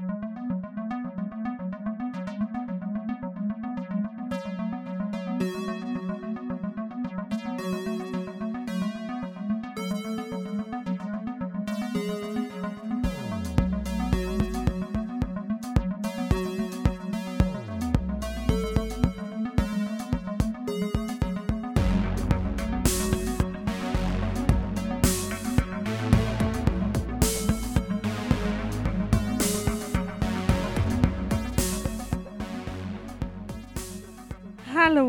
[0.00, 0.23] you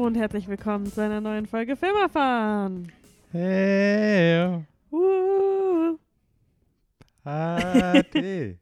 [0.06, 2.92] Hallo und herzlich willkommen zu einer neuen Folge Film erfahren.
[3.32, 5.98] Hey, Uh.
[7.24, 8.60] Party.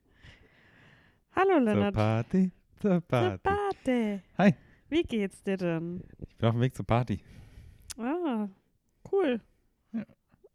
[1.35, 1.95] Hallo zur Lennart.
[1.95, 3.43] Party, zur Zur Party.
[3.43, 4.21] Party.
[4.37, 4.55] Hi.
[4.87, 6.01] Wie geht's dir denn?
[6.25, 7.19] Ich bin auf dem Weg zur Party.
[7.97, 8.47] Ah,
[9.11, 9.41] cool.
[9.91, 10.05] Ja.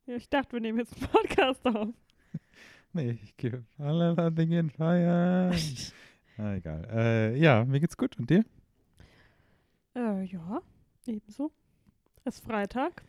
[0.06, 1.88] Ich dachte, wir nehmen jetzt einen Podcast auf.
[2.94, 5.54] Nee, ich gehe alle Dinge feiern.
[6.38, 6.88] ah, egal.
[6.90, 8.18] Äh, ja, mir geht's gut.
[8.18, 8.42] Und dir?
[9.94, 10.62] Äh, ja,
[11.08, 11.50] ebenso.
[12.24, 13.02] Es ist Freitag.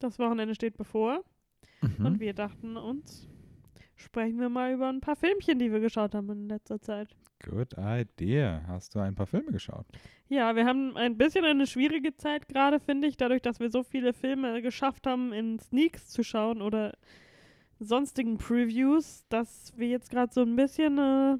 [0.00, 1.24] Das Wochenende steht bevor.
[1.82, 2.06] Mhm.
[2.06, 3.28] Und wir dachten uns,
[3.96, 7.14] sprechen wir mal über ein paar Filmchen, die wir geschaut haben in letzter Zeit.
[7.44, 8.62] Good idea.
[8.66, 9.86] Hast du ein paar Filme geschaut?
[10.28, 13.82] Ja, wir haben ein bisschen eine schwierige Zeit gerade, finde ich, dadurch, dass wir so
[13.84, 16.96] viele Filme geschafft haben, in Sneaks zu schauen oder
[17.78, 21.36] sonstigen Previews, dass wir jetzt gerade so ein bisschen, äh,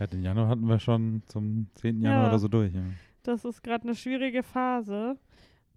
[0.00, 2.00] Ja, den Januar hatten wir schon zum 10.
[2.00, 2.28] Januar Ja.
[2.30, 2.72] oder so durch.
[2.72, 2.80] Ja.
[3.22, 5.18] Das ist gerade eine schwierige Phase.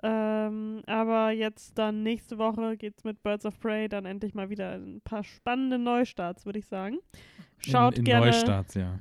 [0.04, 4.74] Ähm, aber jetzt dann nächste Woche geht's mit Birds of Prey dann endlich mal wieder
[4.74, 7.00] ein paar spannende Neustarts, würde ich sagen.
[7.58, 8.26] Schaut in, in gerne.
[8.28, 9.00] Neustarts, ja.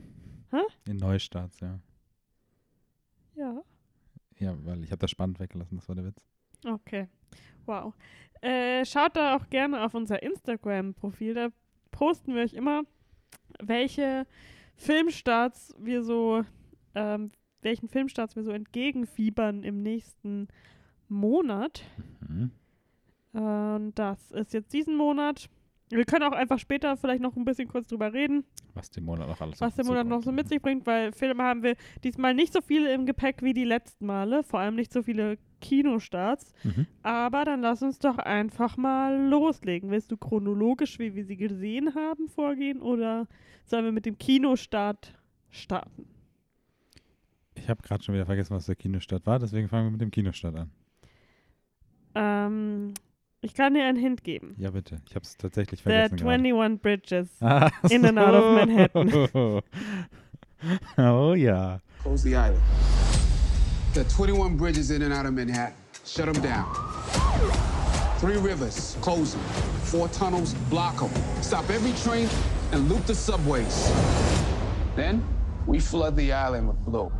[0.51, 0.63] Hä?
[0.89, 1.79] In Neustarts, ja.
[3.35, 3.63] Ja.
[4.39, 6.27] Ja, weil ich habe das spannend weggelassen, das war der Witz.
[6.65, 7.09] Okay.
[7.67, 7.95] Wow.
[8.41, 11.35] Äh, schaut da auch gerne auf unser Instagram-Profil.
[11.35, 11.49] Da
[11.91, 12.83] posten wir euch immer,
[13.61, 14.27] welche
[14.77, 16.45] Filmstarts wir so,
[16.95, 17.31] ähm,
[17.65, 20.49] welchen Filmstarts wir so entgegenfiebern im nächsten
[21.09, 21.83] Monat.
[22.21, 22.51] Mhm.
[23.33, 25.49] Und das ist jetzt diesen Monat.
[25.91, 28.45] Wir können auch einfach später vielleicht noch ein bisschen kurz drüber reden,
[28.75, 31.43] Was den Monat noch alles was uns Monat noch so mit sich bringt, weil Filme
[31.43, 34.93] haben wir diesmal nicht so viele im Gepäck wie die letzten Male, vor allem nicht
[34.93, 36.53] so viele Kinostarts.
[36.63, 36.87] Mhm.
[37.03, 39.91] Aber dann lass uns doch einfach mal loslegen.
[39.91, 43.27] Willst du chronologisch, wie wir sie gesehen haben, vorgehen oder
[43.65, 45.15] sollen wir mit dem Kinostart
[45.51, 46.07] starten?
[47.55, 50.11] Ich habe gerade schon wieder vergessen, was der Kinostart war, deswegen fangen wir mit dem
[50.11, 50.71] Kinostart an.
[52.15, 52.95] Ähm,
[53.41, 54.55] ich kann dir einen Hint geben.
[54.59, 55.01] Ja, bitte.
[55.09, 56.17] Ich habe es tatsächlich The vergessen.
[56.17, 56.31] gerade.
[56.31, 57.29] 21 Bridges.
[57.41, 59.63] Ah, In and out of Manhattan.
[60.99, 61.81] oh ja.
[62.03, 62.61] Close the island.
[63.93, 65.75] There are 21 bridges in and out of Manhattan.
[66.05, 66.67] Shut them down.
[68.19, 69.43] Three rivers, close them.
[69.85, 71.11] Four tunnels, block them.
[71.43, 72.29] Stop every train
[72.73, 73.91] and loop the subways.
[74.97, 75.23] Then
[75.67, 77.11] we flood the island with blue.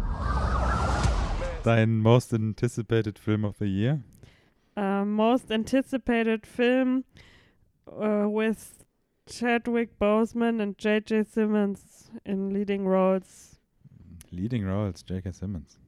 [1.65, 4.03] Dein most anticipated Film of the Year?
[4.77, 7.05] Uh, most anticipated film
[7.87, 8.85] uh, with
[9.27, 11.25] Chadwick Boseman and J.J.
[11.25, 13.57] Simmons in leading roles.
[14.31, 15.33] Leading Roles, J.K.
[15.33, 15.79] Simmons.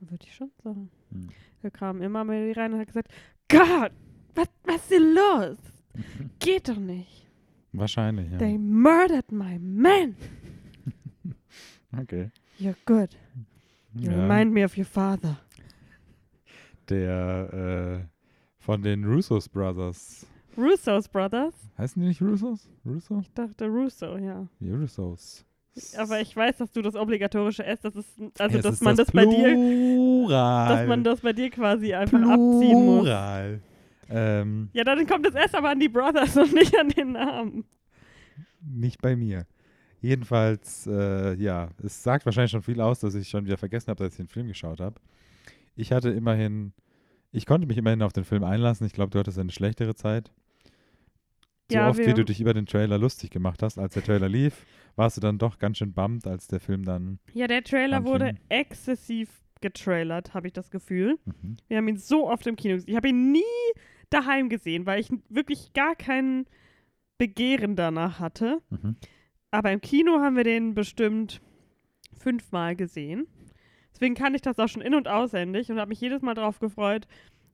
[0.00, 0.90] Würde ich schon sagen.
[1.12, 1.28] Hm.
[1.62, 3.12] Er kam immer mal rein und hat gesagt,
[3.48, 3.92] Gott,
[4.34, 5.58] was, was ist denn los?
[6.38, 7.26] Geht doch nicht.
[7.72, 8.38] Wahrscheinlich, ja.
[8.38, 10.16] They murdered my man.
[11.98, 12.30] Okay.
[12.60, 13.10] You're good.
[13.94, 15.36] You Ja, remind me of your father.
[16.88, 18.06] der äh,
[18.58, 20.26] von den Russos Brothers.
[20.56, 21.54] Russo's Brothers?
[21.78, 22.68] Heißen die nicht Russos?
[22.84, 23.20] Russo?
[23.20, 24.46] Ich dachte Russo, ja.
[24.60, 25.44] Die Russos.
[25.96, 28.96] Aber ich weiß, dass du das obligatorische S, das ist, also Es dass ist man
[28.96, 30.68] das, bei dir, Plural.
[30.76, 33.04] dass man das bei dir quasi einfach abziehen muss.
[33.04, 33.60] Plural.
[34.10, 37.64] Ähm, Ja, dann kommt das S aber an die Brothers und nicht an den Namen.
[38.60, 39.46] Nicht bei mir.
[40.00, 44.02] Jedenfalls, äh, ja, es sagt wahrscheinlich schon viel aus, dass ich schon wieder vergessen habe,
[44.02, 45.00] dass ich den Film geschaut habe.
[45.76, 46.72] Ich hatte immerhin,
[47.32, 48.86] ich konnte mich immerhin auf den Film einlassen.
[48.86, 50.30] Ich glaube, du hattest eine schlechtere Zeit.
[51.70, 54.28] So Ja, oft, wie du dich über den Trailer lustig gemacht hast, als der Trailer
[54.28, 54.64] lief,
[54.96, 57.20] warst du dann doch ganz schön bummed, als der Film dann.
[57.32, 58.12] Ja, der Trailer Anfing.
[58.12, 59.28] wurde exzessiv
[59.60, 61.18] getrailert, habe ich das Gefühl.
[61.26, 61.58] Mhm.
[61.68, 62.90] Wir haben ihn so oft im Kino gesehen.
[62.90, 63.42] Ich habe ihn nie
[64.08, 66.46] daheim gesehen, weil ich wirklich gar kein
[67.18, 68.62] Begehren danach hatte.
[68.70, 68.96] Mhm.
[69.50, 71.40] Aber im Kino haben wir den bestimmt
[72.18, 73.26] fünfmal gesehen.
[73.92, 76.60] Deswegen kann ich das auch schon in- und auswendig und habe mich jedes Mal darauf
[76.60, 77.06] gefreut,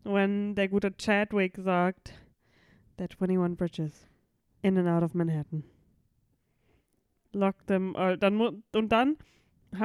[0.04, 2.12] wenn der gute Chadwick sagt,
[2.96, 4.08] There are 21 bridges
[4.62, 5.64] in and out of Manhattan.
[7.32, 8.16] Lock them all.
[8.16, 9.16] Dann mu und dann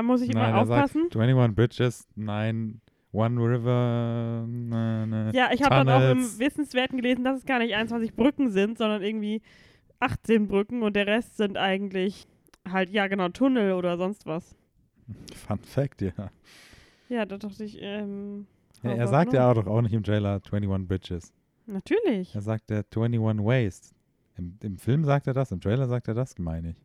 [0.04, 1.22] muss ich immer Nein, er sagt aufpassen.
[1.22, 2.80] 21 Bridges, 9,
[3.12, 4.46] One River.
[4.48, 6.40] Na, na, Ja, ich habe dann auch im.
[6.40, 9.42] Wissenswerten gelesen, dass es gar nicht 21 Brücken sind, sondern irgendwie
[10.01, 12.27] 18 Brücken und der Rest sind eigentlich
[12.69, 14.56] halt, ja genau, Tunnel oder sonst was.
[15.36, 16.31] Fun Fact, ja.
[17.09, 18.48] Ja, da dachte ich, ähm.
[18.83, 21.33] ja er sagt ja auch doch auch nicht im Trailer 21 Bridges.
[21.65, 22.33] Natürlich.
[22.36, 23.94] Er sagt der 21 Ways.
[24.38, 26.81] Im, Im Film sagt er das, im Trailer sagt er das, meine ich.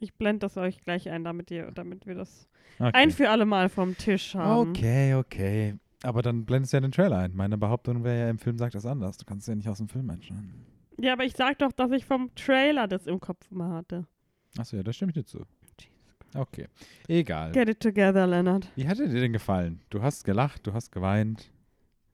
[0.00, 2.48] Ich blende das euch gleich ein, damit ihr, damit wir das
[2.78, 2.90] Okay.
[2.92, 4.70] ein für alle Mal vom Tisch haben.
[4.70, 5.74] Okay, okay.
[6.02, 7.34] Aber dann blendest du ja den Trailer ein.
[7.34, 9.16] Meine Behauptung wäre ja, im Film sagt das anders.
[9.16, 10.66] Du kannst ja nicht aus dem Film einschneiden.
[10.98, 14.06] Ja, aber ich sag doch, dass ich vom Trailer das im Kopf mal hatte.
[14.56, 15.44] Achso, ja, da stimme ich dir zu.
[16.36, 16.66] Okay.
[17.06, 17.52] Egal.
[17.52, 18.68] Get it together, Leonard.
[18.74, 19.80] Wie hat er dir denn gefallen?
[19.90, 21.50] Du hast gelacht, du hast geweint,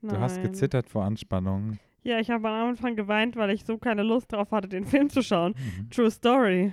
[0.03, 0.15] Nein.
[0.15, 1.79] du hast gezittert vor Anspannung.
[2.03, 5.11] Ja, ich habe am Anfang geweint, weil ich so keine Lust drauf hatte, den Film
[5.11, 5.55] zu schauen.
[5.57, 5.91] Mhm.
[5.91, 6.73] True Story.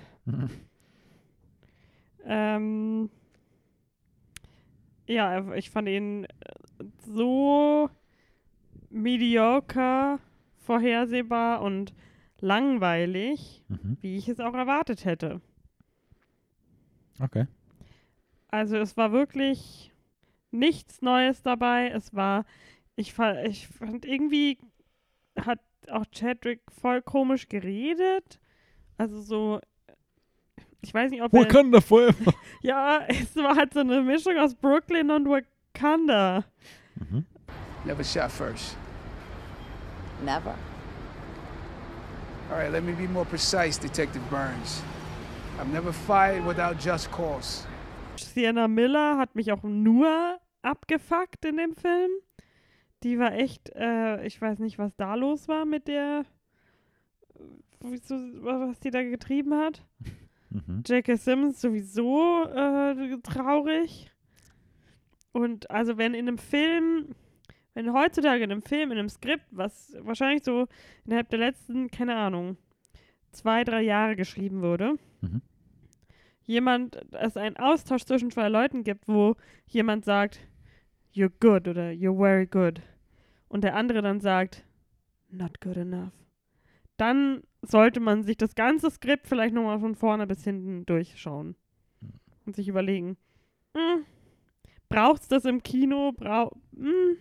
[2.26, 3.10] Ähm,
[5.08, 6.28] ja, ich fand ihn äh,
[7.06, 7.90] so
[8.90, 10.20] mediocre,
[10.68, 11.94] vorhersehbar und
[12.40, 13.98] langweilig, Mhm.
[14.02, 15.42] wie ich es auch erwartet hätte.
[17.20, 17.48] Okay.
[18.50, 19.92] Also es war wirklich
[20.52, 21.90] nichts Neues dabei.
[21.90, 22.46] Es war,
[22.96, 24.58] ich fand, ich fand irgendwie
[25.40, 25.60] hat
[25.90, 28.40] auch Chadwick voll komisch geredet.
[28.98, 29.60] Also so,
[30.82, 32.34] ich weiß nicht, ob er, Wakanda forever.
[32.62, 36.44] ja, es war halt so eine Mischung aus Brooklyn und Wakanda.
[36.96, 37.26] Mhm.
[37.86, 38.78] Never shot first.
[40.24, 40.56] Never.
[42.50, 44.82] All right, let me be more precise, Detective Burns.
[45.60, 47.66] I've never fired without just cause.
[48.16, 52.12] Sienna Miller hat mich auch nur abgefuckt in dem Film.
[53.04, 56.26] Die war echt, äh, ich weiß nicht, was da los war mit der,
[57.80, 59.84] was die da getrieben hat.
[60.50, 60.84] Mhm.
[60.86, 61.16] J.K.
[61.18, 64.12] Simmons sowieso äh, traurig.
[65.32, 67.14] Und also wenn in einem Film,
[67.78, 70.66] wenn heutzutage in einem Film, in einem Skript, was wahrscheinlich so
[71.06, 72.58] innerhalb der letzten, keine Ahnung,
[73.30, 75.44] zwei, drei Jahre geschrieben wurde, Mhm.
[76.42, 79.36] jemand, es einen Austausch zwischen zwei Leuten gibt, wo
[79.68, 80.40] jemand sagt,
[81.14, 82.82] you're good oder you're very good
[83.48, 84.66] und der andere dann sagt,
[85.30, 86.14] not good enough,
[86.98, 91.56] dann sollte man sich das ganze Skript vielleicht nochmal von vorne bis hinten durchschauen
[92.48, 93.18] und sich überlegen,
[93.76, 94.04] hm,
[94.90, 96.12] braucht's das im Kino?
[96.12, 97.18] Brau hm, hm,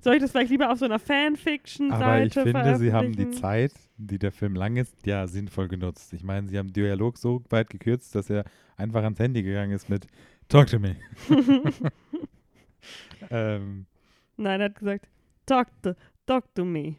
[0.00, 3.30] soll ich das vielleicht lieber auf so einer Fanfiction-Seite Aber ich finde, sie haben die?
[3.30, 6.12] Zeit, die der Film lang ist, ja sinnvoll genutzt.
[6.12, 8.44] Ich meine, sie haben den Dialog so weit gekürzt, dass er
[8.76, 10.06] einfach ans Handy gegangen ist mit
[10.48, 10.96] Talk to me.
[13.30, 13.86] ähm,
[14.36, 15.08] Nein, er hat gesagt,
[15.46, 15.94] talk to,
[16.26, 16.96] talk to me.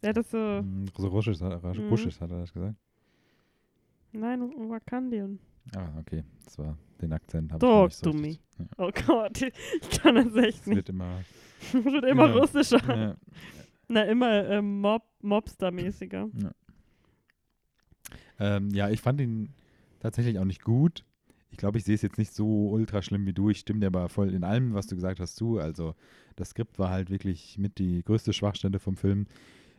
[0.00, 1.88] Er hat das so, mh, so russisch, hat- Mhm.
[1.88, 2.76] russisch hat er das gesagt.
[4.12, 4.40] nein,
[4.70, 5.38] Wakandian.
[5.74, 6.22] Ah, okay.
[6.44, 7.50] Das war den Akzent.
[7.58, 8.38] Talk nicht so to me.
[8.58, 10.76] Ja, Oh Gott, ich kann das echt es nicht.
[10.76, 11.20] wird immer.
[11.72, 12.34] wird immer Ja.
[12.36, 12.96] russischer.
[12.96, 13.16] ja.
[13.88, 16.28] Na, immer ähm, Mob, Mobster-mäßiger.
[18.38, 19.54] Ähm, ja, ich fand ihn
[20.00, 21.04] tatsächlich auch nicht gut.
[21.50, 23.48] Ich glaube, ich sehe es jetzt nicht so ultra schlimm wie du.
[23.50, 25.58] Ich stimme dir aber voll in allem, was du gesagt hast, zu.
[25.58, 25.94] Also,
[26.34, 29.26] das Skript war halt wirklich mit die größte Schwachstelle vom Film.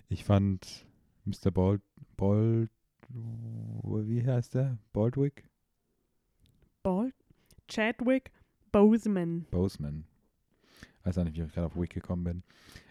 [0.10, 0.86] Ich fand
[1.25, 1.51] Mr.
[1.51, 1.81] Bald,
[2.16, 2.72] Bald,
[3.10, 4.78] wie heißt der?
[4.94, 5.44] Baldwick?
[7.68, 8.31] Chadwick
[8.72, 9.46] Boseman.
[9.52, 10.06] Boseman.
[11.04, 12.44] Weiß auch nicht, wie ich gerade auf Wick gekommen bin.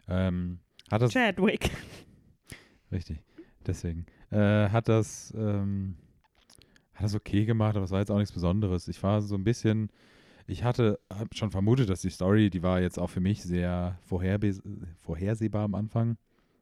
[0.09, 0.59] Ähm,
[0.91, 1.71] hat das, Chadwick.
[2.93, 3.19] Richtig,
[3.67, 4.07] deswegen.
[4.31, 5.97] Äh, hat das, ähm,
[6.95, 8.89] hat das okay gemacht, aber es war jetzt auch nichts Besonderes.
[8.89, 9.91] Ich war so ein bisschen,
[10.47, 10.99] ich hatte,
[11.33, 14.55] schon vermutet, dass die Story, die war jetzt auch für mich sehr vorherbe
[15.03, 16.17] vorhersehbar am Anfang.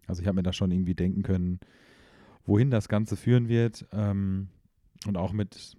[0.07, 1.61] Also ich habe mir da schon irgendwie denken können,
[2.47, 3.87] wohin das Ganze führen wird.
[3.93, 4.49] Ähm,
[5.07, 5.77] und auch mit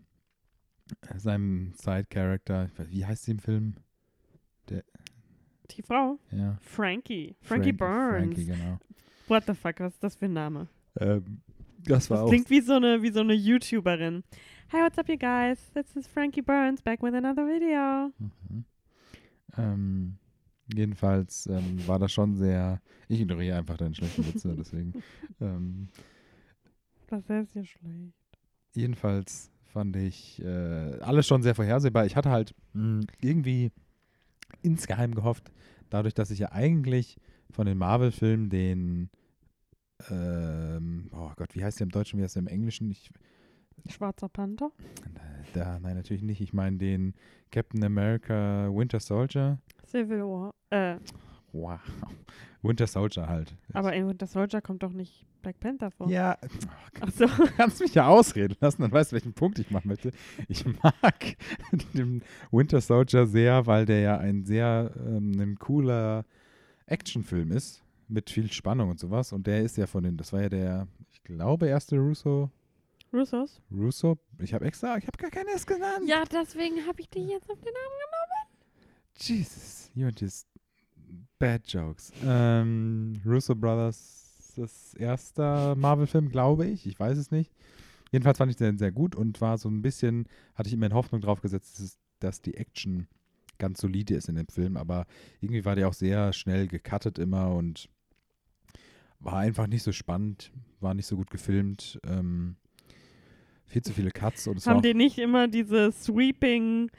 [1.15, 3.75] seinem Side-Character, wie heißt sie im Film?
[5.71, 6.19] Die Frau?
[6.31, 6.57] Ja.
[6.61, 7.35] Frankie.
[7.41, 8.35] Frankie Frank- Burns.
[8.35, 8.79] Frankie, genau.
[9.27, 10.67] What the fuck, was ist das für ein Name?
[10.99, 11.41] Ähm,
[11.83, 14.23] das war Das auch klingt wie so eine, wie so eine YouTuberin.
[14.71, 15.71] Hi, what's up, you guys?
[15.73, 18.11] This is Frankie Burns back with another video.
[18.19, 18.65] Mhm.
[19.57, 20.17] Ähm,
[20.73, 22.81] jedenfalls ähm, war das schon sehr.
[23.07, 24.93] Ich ignoriere einfach deine schlechten Witze, deswegen.
[25.41, 25.89] Ähm,
[27.07, 28.13] Das ist ja schlecht.
[28.73, 32.05] jedenfalls fand ich äh, alles schon sehr vorhersehbar.
[32.05, 33.74] Ich hatte halt mh, irgendwie
[34.62, 35.51] insgeheim gehofft,
[35.89, 37.17] dadurch, dass ich ja eigentlich
[37.51, 39.10] von den Marvel-Filmen den.
[40.10, 42.89] Ähm, oh Gott, wie heißt der im Deutschen, wie heißt der im Englischen?
[42.89, 43.10] Ich,
[43.89, 44.72] Schwarzer Panther?
[45.53, 46.39] da, nein, natürlich nicht.
[46.39, 47.13] Ich meine den
[47.51, 49.60] Captain America Winter Soldier.
[49.86, 50.53] Civil War.
[50.70, 51.00] Äh,
[51.55, 51.79] Wow.
[52.62, 53.55] Winter Soldier halt.
[53.74, 56.09] aber in Winter Soldier kommt doch nicht Black Panther vor.
[56.09, 56.38] Ja,
[57.00, 57.27] Achso.
[57.27, 60.12] du kannst mich ja ausreden lassen, dann weißt du, welchen Punkt ich machen möchte.
[60.50, 61.38] Ich mag
[61.93, 66.25] den Winter Soldier sehr, weil der ja ein sehr ähm, ein cooler
[66.88, 69.31] Actionfilm ist, mit viel Spannung und sowas.
[69.31, 72.50] Und der ist ja von den, das war ja der, ich glaube, erste Russo,
[73.13, 73.62] Russos?
[73.71, 74.17] Russo?
[74.39, 76.05] Ich habe extra, ich habe gar keine S genannt.
[76.05, 78.05] Ja, deswegen habe ich die jetzt auf den Namen
[79.17, 80.45] Jesus, you're just
[81.39, 82.11] bad jokes.
[82.25, 86.85] Ähm, Russo Brothers, das erste Marvel-Film, glaube ich.
[86.87, 87.51] Ich weiß es nicht.
[88.11, 90.93] Jedenfalls fand ich den sehr gut und war so ein bisschen, hatte ich immer in
[90.93, 93.07] Hoffnung drauf gesetzt, dass, es- dass die Action
[93.57, 95.05] ganz solide ist in dem Film, aber
[95.41, 97.89] irgendwie war der auch sehr schnell gecuttet immer und
[99.19, 101.99] war einfach nicht so spannend, war nicht so gut gefilmt.
[102.05, 102.57] Ähm,
[103.65, 106.91] viel zu viele Cuts und es Haben dir nicht immer diese sweeping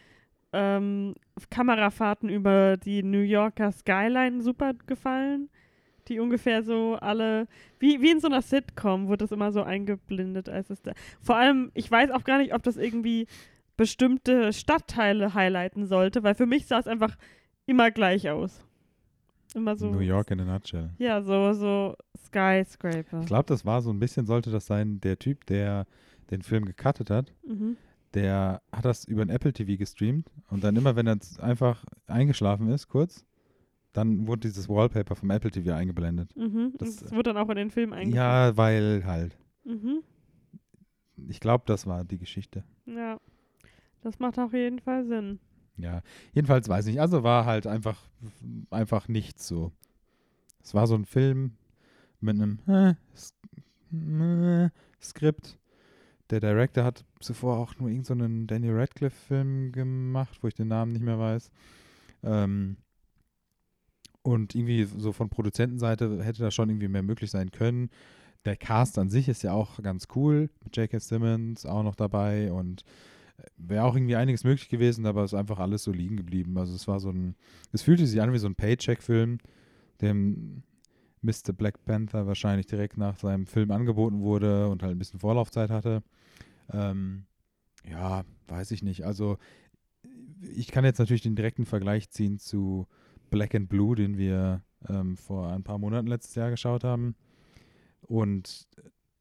[0.52, 1.14] ähm,
[1.50, 5.48] Kamerafahrten über die New Yorker Skyline super gefallen?
[6.08, 7.48] Die ungefähr so alle,
[7.80, 10.92] wie, wie in so einer Sitcom, wurde das immer so eingeblendet, als es da.
[11.20, 13.26] Vor allem, ich weiß auch gar nicht, ob das irgendwie
[13.76, 17.16] bestimmte Stadtteile highlighten sollte, weil für mich sah es einfach
[17.66, 18.64] immer gleich aus.
[19.54, 19.90] Immer so.
[19.90, 20.90] New York in a nutshell.
[20.98, 23.20] Ja, so, so Skyscraper.
[23.20, 25.86] Ich glaube, das war so ein bisschen, sollte das sein, der Typ, der
[26.30, 27.76] den Film gecuttet hat, Mhm.
[28.16, 32.68] Der hat das über ein Apple TV gestreamt und dann immer, wenn er einfach eingeschlafen
[32.70, 33.24] ist, kurz,
[33.92, 36.34] dann wurde dieses Wallpaper vom Apple TV eingeblendet.
[36.36, 36.72] Mhm.
[36.78, 38.16] Das- Das, wurde dann auch in den Film eingefügt.
[38.16, 39.38] Ja, weil halt.
[39.64, 40.02] Mhm.
[41.28, 42.64] Ich glaube, das war die Geschichte.
[42.86, 43.20] Ja.
[44.02, 45.38] Das macht auf jeden Fall Sinn.
[45.78, 47.00] Ja, jedenfalls weiß ich.
[47.00, 48.00] Also war halt einfach,
[48.70, 49.72] einfach nichts so.
[50.62, 51.52] Es war so ein Film
[52.20, 52.94] mit einem äh,
[53.94, 54.70] äh,
[55.02, 55.58] Skript.
[56.30, 61.04] Der Director hat zuvor auch nur irgendeinen Daniel Radcliffe-Film gemacht, wo ich den Namen nicht
[61.04, 61.50] mehr weiß.
[62.24, 62.76] Ähm,
[64.22, 67.90] und irgendwie so von Produzentenseite hätte da schon irgendwie mehr möglich sein können.
[68.44, 70.98] Der Cast an sich ist ja auch ganz cool, mit J.K.
[70.98, 72.82] Simmons auch noch dabei und
[73.56, 76.56] wäre auch irgendwie einiges möglich gewesen, aber es ist einfach alles so liegen geblieben.
[76.58, 77.36] Also es war so ein,
[77.72, 79.38] es fühlte sich an wie so ein Paycheck-Film,
[80.00, 80.62] dem
[81.22, 81.52] Mr.
[81.52, 86.02] Black Panther wahrscheinlich direkt nach seinem Film angeboten wurde und halt ein bisschen Vorlaufzeit hatte.
[86.72, 87.26] Ähm,
[87.88, 89.04] ja, weiß ich nicht.
[89.04, 89.38] Also
[90.40, 92.86] ich kann jetzt natürlich den direkten Vergleich ziehen zu
[93.30, 97.14] Black and Blue, den wir ähm, vor ein paar Monaten letztes Jahr geschaut haben.
[98.02, 98.66] Und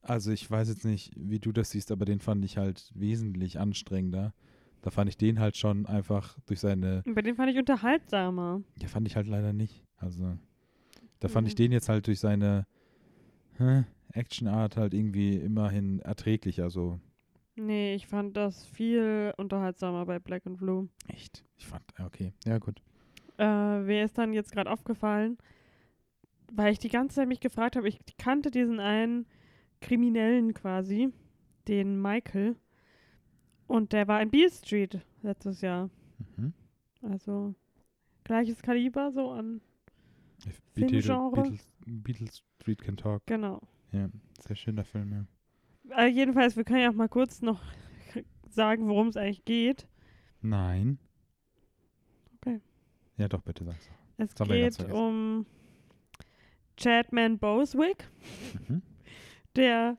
[0.02, 3.60] also ich weiß jetzt nicht, wie du das siehst, aber den fand ich halt wesentlich
[3.60, 4.34] anstrengender.
[4.82, 8.62] Da fand ich den halt schon einfach durch seine, bei dem fand ich unterhaltsamer.
[8.80, 9.84] ja, fand ich halt leider nicht.
[9.98, 10.38] Also
[11.20, 11.58] da fand ich Mhm.
[11.58, 12.68] den jetzt halt durch seine
[13.58, 16.70] hä, Actionart halt irgendwie immerhin erträglicher.
[16.70, 17.00] So
[17.56, 20.90] Nee, ich fand das viel unterhaltsamer bei Black and Blue.
[21.08, 21.44] echt.
[21.58, 22.82] Ich fand, ja, okay, ja gut.
[23.38, 25.38] Äh, wer ist dann jetzt gerade aufgefallen?
[26.52, 29.26] Weil ich die ganze Zeit mich gefragt habe, ich kannte diesen einen
[29.82, 31.10] Kriminellen quasi,
[31.68, 32.56] den Michael.
[33.68, 35.90] Und der war in Beale Street letztes Jahr.
[36.38, 36.54] Mhm.
[37.02, 37.56] Also
[38.24, 39.62] gleiches Kaliber so an.
[40.74, 41.32] Filmgenre?
[41.32, 43.26] Beatles, Beatles Street Can Talk.
[43.26, 43.62] Genau.
[43.92, 44.10] Ja,
[44.46, 45.26] sehr schöner Film, ja.
[45.98, 47.62] Äh, jedenfalls, wir können ja auch mal kurz noch
[48.50, 49.88] sagen, worum es eigentlich geht.
[50.42, 51.00] Nein.
[52.38, 52.62] Okay.
[53.18, 53.90] Ja, doch, bitte sag's.
[54.18, 55.46] Es Das geht um
[56.78, 58.10] Chadman Boswick,
[58.68, 58.82] Mhm.
[59.56, 59.98] der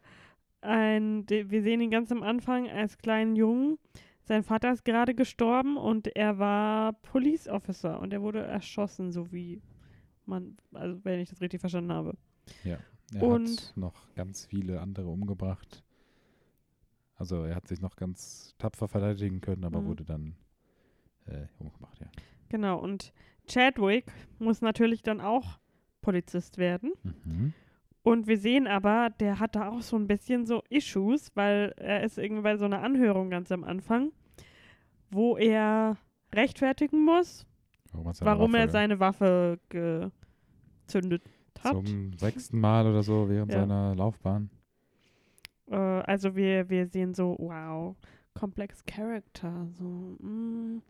[0.62, 3.78] ein, de, wir sehen ihn ganz am Anfang als kleinen Jungen.
[4.25, 9.31] Sein Vater ist gerade gestorben und er war Police Officer und er wurde erschossen, so
[9.33, 9.62] wie
[10.25, 12.16] man, also wenn ich das richtig verstanden habe.
[13.15, 15.83] Er Und- hat noch ganz viele andere umgebracht.
[17.17, 19.87] Also er hat sich noch ganz tapfer verteidigen können, aber Mhm.
[19.87, 20.37] wurde dann
[21.29, 22.07] äh, umgebracht, ja.
[22.51, 23.13] Genau, und
[23.49, 24.05] Chadwick
[24.39, 25.59] muss natürlich dann auch
[26.03, 26.93] Polizist werden.
[27.03, 27.53] Mhm.
[28.05, 32.05] Und wir sehen aber, der hat da auch so ein bisschen so Issues, weil er
[32.05, 34.13] ist irgendwie bei so einer Anhörung ganz am Anfang,
[35.11, 35.97] wo er
[36.33, 37.45] rechtfertigen muss,
[37.93, 41.23] Warum, warum Waffe er seine Waffe gezündet
[41.66, 41.87] hat.
[41.87, 43.61] Zum sechsten Mal oder so während Ja.
[43.61, 44.50] seiner Laufbahn.
[45.70, 47.96] Äh, also wir, wir sehen so, wow,
[48.35, 49.68] complex character.
[49.78, 50.82] So, mm.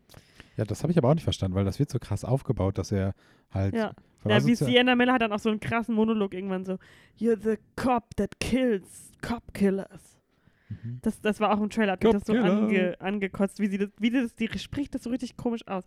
[0.57, 2.93] Ja, das habe ich aber auch nicht verstanden, weil das wird so krass aufgebaut, dass
[2.93, 3.15] er
[3.51, 3.93] halt Ja.
[4.25, 6.79] Ja, wie Sienna Miller hat dann auch so einen krassen Monolog irgendwann so,
[7.17, 10.19] You're the cop that kills cop killers.
[10.69, 10.99] Mhm.
[11.03, 13.91] Das, das war auch im Trailer, hat mich das so ange, angekotzt, wie sie das,
[13.99, 15.85] wie das, die spricht das so richtig komisch aus.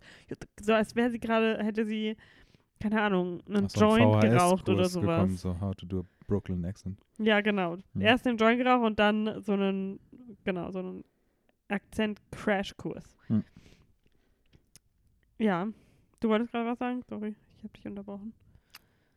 [0.60, 2.16] So als wäre sie gerade, hätte sie,
[2.80, 5.16] keine Ahnung, einen Ach, so ein Joint geraucht VHS-Kurs oder sowas.
[5.16, 6.98] Gekommen, so How to do a Brooklyn Accent.
[7.18, 7.76] Ja, genau.
[7.92, 8.00] Hm.
[8.00, 10.00] Erst den Joint geraucht und dann so einen,
[10.44, 11.04] genau, so einen
[11.68, 13.04] Akzent-Crash-Kurs.
[13.26, 13.44] Hm.
[15.38, 15.68] Ja,
[16.20, 17.02] du wolltest gerade was sagen?
[17.08, 18.32] Sorry, ich habe dich unterbrochen.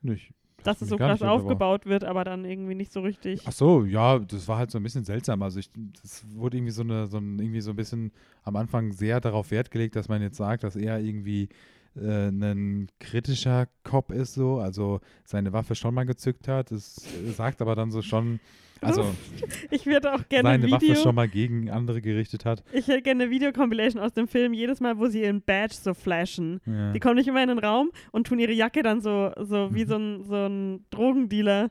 [0.02, 3.42] Nicht, Dass es so krass aufgebaut wird, aber dann irgendwie nicht so richtig.
[3.46, 5.42] Ach so, ja, das war halt so ein bisschen seltsam.
[5.42, 5.70] Also ich,
[6.02, 8.12] das wurde irgendwie so eine, so ein, irgendwie so ein bisschen
[8.44, 11.48] am Anfang sehr darauf Wert gelegt, dass man jetzt sagt, dass er irgendwie
[11.96, 16.72] äh, ein kritischer Cop ist, so, also seine Waffe schon mal gezückt hat.
[16.72, 16.96] Es
[17.36, 18.40] sagt aber dann so schon,
[18.82, 19.04] Also
[19.72, 20.96] Ich würde auch gerne seine ein Waffe Video.
[21.02, 22.64] schon mal gegen andere gerichtet hat.
[22.74, 25.94] Ich hätte gerne eine Videocompilation aus dem Film, jedes Mal, wo sie ihren Badge so
[25.94, 26.60] flashen.
[26.66, 26.92] Ja.
[26.94, 29.76] Die kommen nicht immer in den Raum und tun ihre Jacke dann so, so Mhm.
[29.76, 31.70] wie so ein, so ein Drogendealer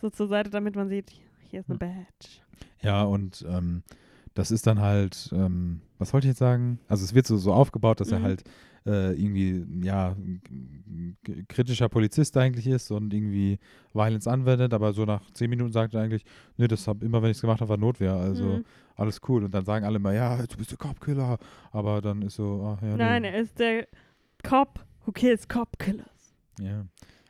[0.00, 1.10] so zur Seite, damit man sieht,
[1.50, 2.40] hier ist eine Badge.
[2.82, 3.82] Ja, und ähm,
[4.34, 6.78] das ist dann halt, ähm, was wollte ich jetzt sagen?
[6.88, 8.24] Also es wird so, so aufgebaut, dass er Mhm.
[8.24, 8.44] halt
[8.86, 10.14] äh, irgendwie, ja,
[11.48, 13.58] kritischer Polizist eigentlich ist und irgendwie
[13.92, 16.24] Violence anwendet, aber so nach zehn Minuten sagt er eigentlich,
[16.56, 18.64] nee, das hab immer, wenn ich es gemacht habe, war Notwehr, also Mhm.
[18.96, 19.44] alles cool.
[19.44, 21.38] Und dann sagen alle immer, ja, du bist der Cop-Killer,
[21.72, 23.28] aber dann ist so, ach ja, Nein, nee.
[23.28, 23.86] er ist der
[24.42, 26.34] Cop who kills Cop Killers.
[26.60, 26.84] Ja.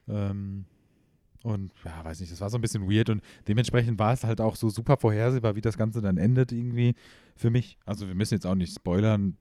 [0.09, 0.65] Ähm,
[1.45, 4.41] und ja, weiß nicht, das war so ein bisschen weird und dementsprechend war es halt
[4.41, 6.95] auch so super vorhersehbar, wie das Ganze dann endet irgendwie
[7.37, 7.79] für mich.
[7.85, 9.37] Also wir müssen jetzt auch nicht spoilern,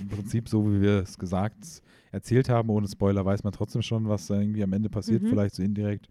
[0.00, 2.70] im Prinzip so, wie wir es gesagt, erzählt haben.
[2.70, 5.28] Ohne Spoiler weiß man trotzdem schon, was da irgendwie am Ende passiert, Mhm.
[5.28, 6.08] vielleicht so indirekt.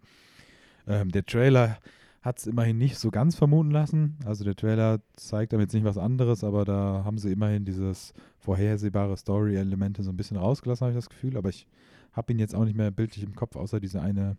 [0.86, 1.78] Ähm, der Trailer
[2.20, 4.16] hat es immerhin nicht so ganz vermuten lassen.
[4.26, 8.12] Also der Trailer zeigt damit jetzt nicht was anderes, aber da haben sie immerhin dieses
[8.38, 11.36] vorhersehbare Story-Elemente so ein bisschen rausgelassen, habe ich das Gefühl.
[11.36, 11.66] Aber ich
[12.12, 14.36] habe ihn jetzt auch nicht mehr bildlich im Kopf, außer diese eine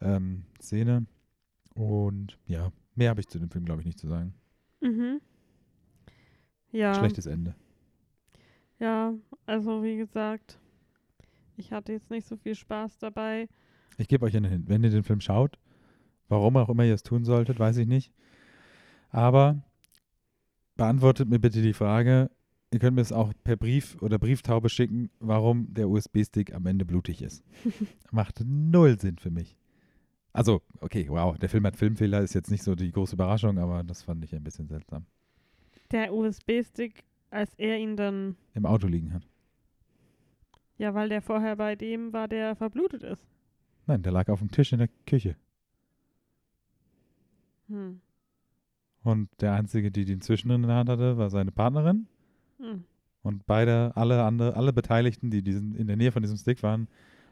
[0.00, 1.06] ähm, Szene.
[1.74, 4.34] Und ja, mehr habe ich zu dem Film, glaube ich, nicht zu sagen.
[4.80, 5.20] Mhm.
[6.72, 6.94] Ja.
[6.94, 7.54] Schlechtes Ende.
[8.78, 9.14] Ja,
[9.46, 10.58] also wie gesagt,
[11.56, 13.48] ich hatte jetzt nicht so viel Spaß dabei.
[13.98, 14.68] Ich gebe euch einen Hint.
[14.68, 15.58] Wenn ihr den Film schaut,
[16.28, 18.12] warum auch immer ihr es tun solltet, weiß ich nicht.
[19.10, 19.62] Aber
[20.76, 22.30] beantwortet mir bitte die Frage,
[22.72, 26.86] ihr könnt mir es auch per Brief oder Brieftaube schicken, warum der USB-Stick am Ende
[26.86, 27.44] blutig ist.
[28.10, 29.58] Macht null Sinn für mich.
[30.32, 33.82] Also, okay, wow, der Film hat Filmfehler, ist jetzt nicht so die große Überraschung, aber
[33.82, 35.06] das fand ich ein bisschen seltsam.
[35.90, 39.26] Der USB-Stick, als er ihn dann, Im Auto liegen hat.
[40.78, 43.26] ja, weil der vorher bei dem war, der verblutet ist.
[43.86, 45.36] Nein, der lag auf dem Tisch in der Küche.
[47.68, 48.00] Hm.
[49.02, 52.06] Und der Einzige, die den Zwischendrin in der Hand hatte, war seine Partnerin.
[52.58, 52.84] Hm.
[53.22, 56.88] Und beide, alle andere, alle Beteiligten, die diesen, in der Nähe von diesem Stick waren,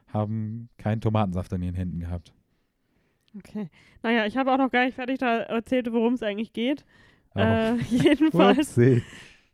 [0.09, 2.35] haben keinen Tomatensaft an ihren Händen gehabt.
[3.37, 3.69] Okay.
[4.03, 6.85] Naja, ich habe auch noch gar nicht fertig da erzählt, worum es eigentlich geht.
[7.35, 8.79] Äh, jedenfalls.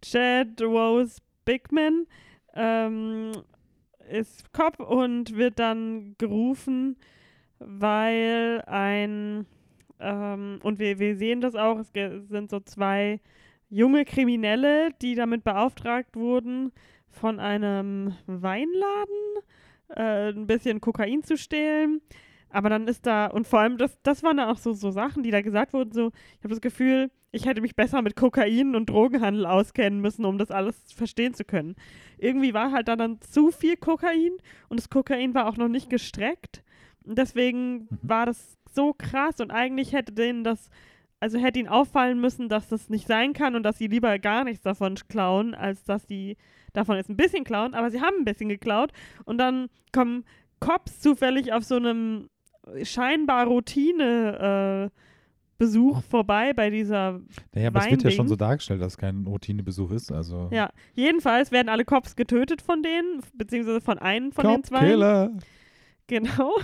[0.00, 2.06] Chad Rose Bigman
[2.54, 3.32] ähm,
[4.10, 6.96] ist Cop und wird dann gerufen,
[7.58, 9.46] weil ein,
[9.98, 13.20] ähm, und wir, wir sehen das auch, es sind so zwei
[13.68, 16.72] junge Kriminelle, die damit beauftragt wurden,
[17.08, 19.42] von einem Weinladen
[19.88, 22.00] äh, ein bisschen Kokain zu stehlen.
[22.54, 25.24] Aber dann ist da, und vor allem, das, das waren dann auch so, so Sachen,
[25.24, 28.76] die da gesagt wurden, so, ich habe das Gefühl, ich hätte mich besser mit Kokain
[28.76, 31.74] und Drogenhandel auskennen müssen, um das alles verstehen zu können.
[32.16, 34.36] Irgendwie war halt da dann zu viel Kokain
[34.68, 36.62] und das Kokain war auch noch nicht gestreckt.
[37.04, 40.70] Und deswegen war das so krass und eigentlich hätte denen das,
[41.18, 44.44] also hätte ihnen auffallen müssen, dass das nicht sein kann und dass sie lieber gar
[44.44, 46.36] nichts davon klauen, als dass sie
[46.72, 47.74] davon jetzt ein bisschen klauen.
[47.74, 48.92] Aber sie haben ein bisschen geklaut
[49.24, 50.24] und dann kommen
[50.60, 52.28] Cops zufällig auf so einem
[52.82, 55.00] scheinbar Routine äh,
[55.56, 57.20] Besuch vorbei bei dieser
[57.54, 60.10] Naja, aber es wird ja schon so dargestellt, dass es kein Routinebesuch ist.
[60.10, 64.80] Also ja, jedenfalls werden alle Cops getötet von denen, beziehungsweise von einem von den zwei.
[64.80, 65.30] Cop-Killer.
[66.06, 66.54] Genau.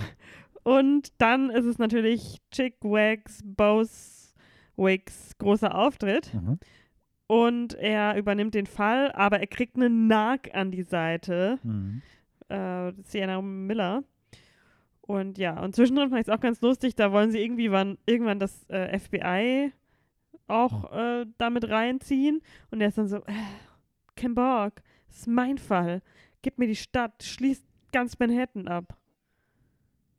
[0.63, 6.33] Und dann ist es natürlich Chick Wags, Boswicks großer Auftritt.
[6.33, 6.59] Mhm.
[7.27, 11.59] Und er übernimmt den Fall, aber er kriegt einen Nark an die Seite.
[11.63, 12.01] Mhm.
[12.49, 14.03] Äh, Sienna Miller.
[15.01, 17.97] Und ja, und zwischendrin fand ich es auch ganz lustig, da wollen sie irgendwie wann,
[18.05, 19.73] irgendwann das äh, FBI
[20.47, 22.41] auch äh, damit reinziehen.
[22.69, 23.33] Und er ist dann so, äh,
[24.15, 24.75] kein Bock,
[25.07, 26.01] das ist mein Fall.
[26.41, 28.97] Gib mir die Stadt, schließt ganz Manhattan ab.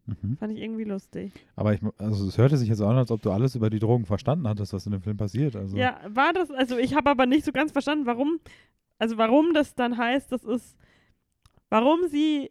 [0.07, 0.37] Mhm.
[0.37, 1.33] Fand ich irgendwie lustig.
[1.55, 4.05] Aber ich, also es hörte sich jetzt an, als ob du alles über die Drogen
[4.05, 5.55] verstanden hattest, was in dem Film passiert.
[5.55, 8.41] Also Ja, war das, also ich habe aber nicht so ganz verstanden, warum,
[8.99, 10.77] also warum das dann heißt, das ist,
[11.69, 12.51] warum sie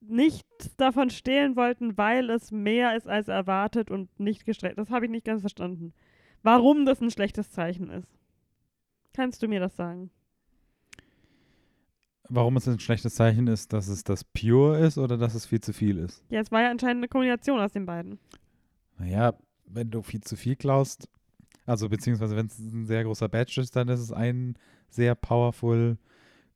[0.00, 4.78] nichts davon stehlen wollten, weil es mehr ist als erwartet und nicht gestreckt.
[4.78, 5.92] Das habe ich nicht ganz verstanden.
[6.42, 8.08] Warum das ein schlechtes Zeichen ist.
[9.12, 10.10] Kannst du mir das sagen?
[12.30, 15.60] warum es ein schlechtes Zeichen ist, dass es das Pure ist oder dass es viel
[15.60, 16.24] zu viel ist.
[16.30, 18.18] Ja, es war ja anscheinend eine Kombination aus den beiden.
[18.98, 19.34] Naja,
[19.66, 21.08] wenn du viel zu viel klaust,
[21.66, 24.56] also beziehungsweise wenn es ein sehr großer Badge ist, dann ist es ein
[24.88, 25.98] sehr powerful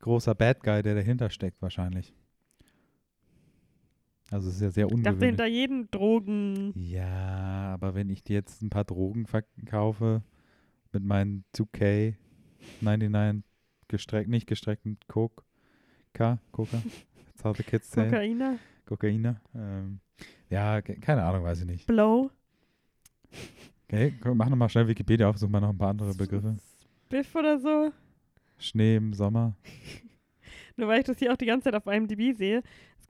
[0.01, 2.15] großer Bad Guy, der dahinter steckt wahrscheinlich.
[4.35, 5.29] Also es ist ja sehr Ich dachte, ungewöhnlich.
[5.29, 6.73] hinter jedem Drogen.
[6.75, 10.23] Ja, aber wenn ich dir jetzt ein paar Drogen verkaufe
[10.93, 12.15] mit meinen 2K
[12.81, 13.45] 99
[13.87, 15.45] gestreckt, nicht gestreckten Coke,
[16.15, 16.83] K, Coca,
[17.27, 19.41] that's how the kids say, Kokainer, Kokainer.
[19.55, 20.01] Ähm,
[20.51, 21.87] ja, ke- keine Ahnung, weiß ich nicht.
[21.87, 22.31] Blow.
[23.87, 26.57] Okay, mach nochmal schnell Wikipedia auf, such mal noch ein paar andere Begriffe.
[27.09, 27.93] Biff oder so.
[28.59, 29.55] Schnee im Sommer.
[30.77, 32.63] Nur weil ich das hier auch die ganze Zeit auf IMDb sehe.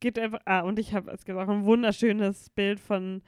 [0.05, 0.41] Geht einfach.
[0.45, 3.23] Ah, und ich habe es gesagt, ein wunderschönes Bild von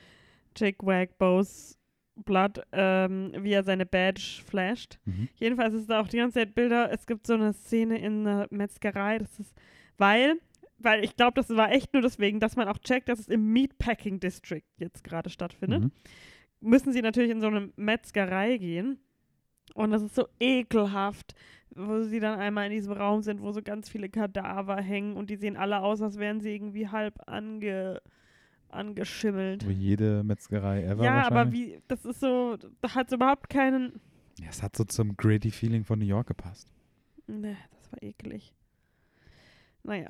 [0.55, 1.79] Jake Wagbos
[2.17, 4.99] Blood, ähm, wie er seine Badge flasht.
[5.07, 5.31] Mhm.
[5.37, 6.93] Jedenfalls ist da auch die ganze Zeit Bilder.
[6.93, 9.17] Es gibt so eine Szene in einer Metzgerei.
[9.17, 9.55] Das ist,
[9.97, 10.39] weil,
[10.77, 13.55] weil ich glaube, das war echt nur deswegen, dass man auch checkt, dass es im
[13.55, 15.85] Meatpacking District jetzt gerade stattfindet.
[15.85, 15.93] Mhm.
[16.61, 18.99] Müssen sie natürlich in so eine Metzgerei gehen.
[19.73, 21.35] Und das ist so ekelhaft,
[21.77, 25.31] wo sie dann einmal in diesem Raum sind, wo so ganz viele Kadaver hängen und
[25.31, 28.01] die sehen alle aus, als wären sie irgendwie halb ange,
[28.69, 29.69] angeschimmelt.
[29.69, 34.01] Wie jede Metzgerei ever Ja, aber wie, das ist so, da hat überhaupt keinen,
[34.41, 36.73] Ja, es hat so zum gritty Feeling von New York gepasst.
[37.27, 38.55] Ne, das war eklig.
[39.83, 40.09] Naja.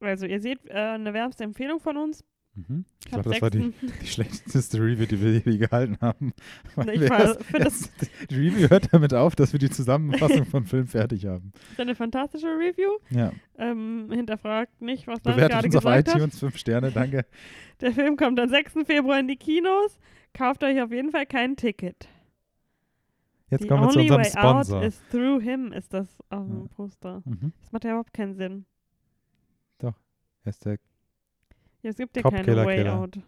[0.00, 2.24] Also, ihr seht, äh, eine wärmste Empfehlung von uns.
[2.56, 2.84] Mhm.
[3.04, 3.98] Ich glaube, das war die, 6.
[4.00, 6.32] die schlechteste Review, die wir je gehalten haben.
[6.76, 7.92] Weil Ich erst- das- erst-
[8.30, 11.52] die Review hört damit auf, dass wir die Zusammenfassung von Film fertig haben.
[11.72, 12.90] ist eine fantastische Review.
[13.10, 13.32] Ja.
[13.58, 16.16] Ähm, hinterfragt nicht, was Bewertet gerade uns auf gesagt hat.
[16.16, 17.26] iTunes, fünf Sterne, danke.
[17.80, 18.72] Der Film kommt am 6.
[18.86, 19.98] Februar in die Kinos.
[20.32, 22.08] Kauft euch auf jeden Fall kein Ticket.
[23.50, 24.78] Jetzt The kommen wir zu only unserem way Sponsor.
[24.78, 26.66] out is through him, ist das auf dem Ja.
[26.74, 27.22] Poster.
[27.24, 27.52] Mhm.
[27.60, 28.64] Das macht ja überhaupt keinen Sinn.
[30.46, 30.76] Er ist der,
[31.84, 32.98] Ja, es gibt ja Cop keine Killer Way Killer.
[32.98, 33.18] out.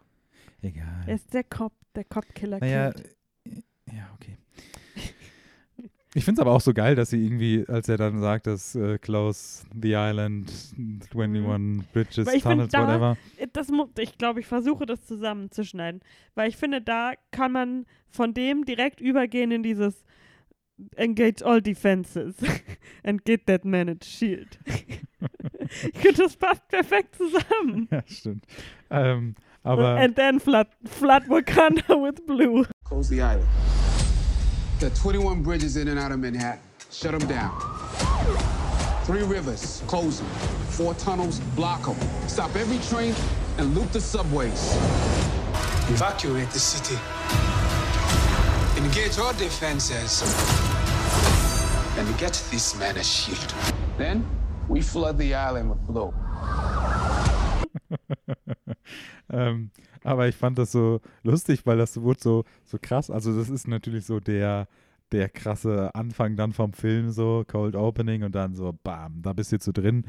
[0.62, 1.04] egal.
[1.06, 2.58] Er ist der Cop, der Cop-Killer.
[2.58, 2.92] Naja,
[3.92, 4.36] ja, okay.
[6.14, 8.74] Ich finde es aber auch so geil, dass sie irgendwie, als er dann sagt, dass
[8.74, 10.50] äh, Close the Island,
[11.14, 12.26] 21 Bridges, Mhm.
[12.26, 13.16] Weil ich find, Tunnels, da- whatever.
[13.52, 16.00] das ich glaube, ich versuche das zusammenzuschneiden,
[16.34, 20.04] weil ich finde, da kann man von dem direkt übergehen in dieses
[20.98, 22.34] Engage all defenses
[23.04, 24.58] and get that man managed shield.
[24.68, 27.88] ich finde, das passt perfekt zusammen.
[27.90, 28.44] Ja, stimmt.
[28.90, 32.66] Ähm, aber And then flood, flood Wakanda with blue.
[32.84, 33.48] Close the island.
[34.78, 36.60] There are 21 bridges in and out of Manhattan.
[36.92, 37.52] Shut them down.
[39.04, 40.28] Three rivers, close them.
[40.68, 41.96] Four tunnels, block them.
[42.28, 43.14] Stop every train
[43.58, 44.76] and loop the subways.
[45.88, 46.98] Evacuate the city.
[48.76, 50.22] Engage all defenses.
[51.98, 53.54] And get this man a shield.
[53.96, 54.22] Then
[54.68, 56.12] we flood the island with blue.
[59.30, 59.70] ähm,
[60.04, 63.10] aber ich fand das so lustig, weil das wurde so, so krass.
[63.10, 64.68] Also, das ist natürlich so der,
[65.10, 69.52] der krasse Anfang dann vom Film, so Cold Opening und dann so, bam, da bist
[69.52, 70.04] du jetzt so drin.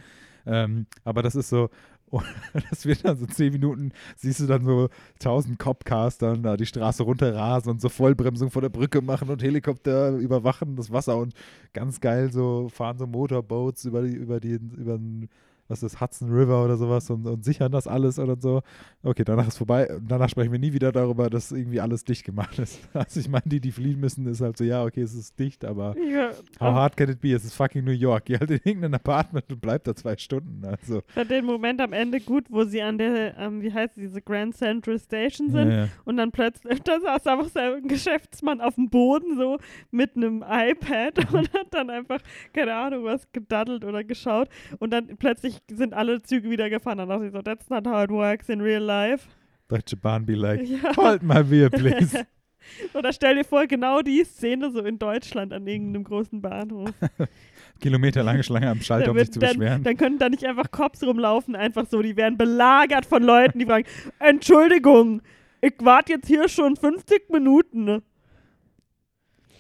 [0.46, 1.70] Ähm, aber das ist so,
[2.70, 4.90] das wird dann so zehn Minuten, siehst du dann so
[5.20, 9.44] tausend Copcars dann da die Straße runterrasen und so Vollbremsung vor der Brücke machen und
[9.44, 11.34] Helikopter überwachen das Wasser und
[11.74, 15.30] ganz geil so fahren so Motorboats über die, über die, über den,
[15.68, 18.62] was ist Hudson River oder sowas und, und sichern das alles oder so.
[19.04, 19.90] Okay, danach ist vorbei.
[20.08, 22.80] Danach sprechen wir nie wieder darüber, dass irgendwie alles dicht gemacht ist.
[22.94, 25.64] Also ich meine, die, die fliehen müssen, ist halt so, ja, okay, es ist dicht,
[25.64, 27.34] aber Ja, how hard can it be?
[27.34, 28.26] Es ist fucking New York.
[28.26, 30.66] Geh halt in irgendein Apartment und bleib da zwei Stunden.
[30.66, 33.98] Also, Ich fand den Moment am Ende gut, wo sie an der, ähm, wie heißt
[33.98, 35.72] diese Grand Central Station ja, sind.
[35.72, 35.88] ja.
[36.06, 39.58] Und dann plötzlich, da saß einfach so ein Geschäftsmann auf dem Boden so
[39.92, 42.20] mit einem iPad und hat dann einfach,
[42.54, 44.50] keine Ahnung, was gedaddelt oder geschaut.
[44.80, 46.98] Und dann plötzlich sind alle Züge wieder gefahren.
[47.00, 49.28] Dann dachte ich so, that's not how it works in real life.
[49.68, 50.96] Deutsche Bahn be like, Ja.
[50.96, 52.26] hold my beer, please.
[52.94, 56.90] Oder stell dir vor, genau die Szene so in Deutschland an irgendeinem großen Bahnhof.
[57.80, 59.84] Kilometerlange Schlange am Schalter, um sich zu dann, beschweren.
[59.84, 62.02] dann können da nicht einfach Cops rumlaufen, einfach so.
[62.02, 63.86] Die werden belagert von Leuten, die fragen,
[64.20, 65.22] Entschuldigung,
[65.62, 67.84] ich warte jetzt hier schon 50 Minuten.
[67.86, 68.02] ne?"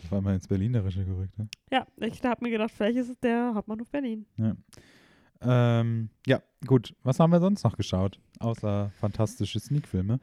[0.01, 1.47] Das war mal ins Berlinerische gerückt, ne?
[1.71, 4.25] Ja, ich habe mir gedacht, vielleicht ist es der Hauptbahnhof Berlin.
[5.41, 6.95] Ähm, ja, gut.
[7.03, 8.19] Was haben wir sonst noch geschaut?
[8.39, 10.19] Außer fantastische Sneak-Filme.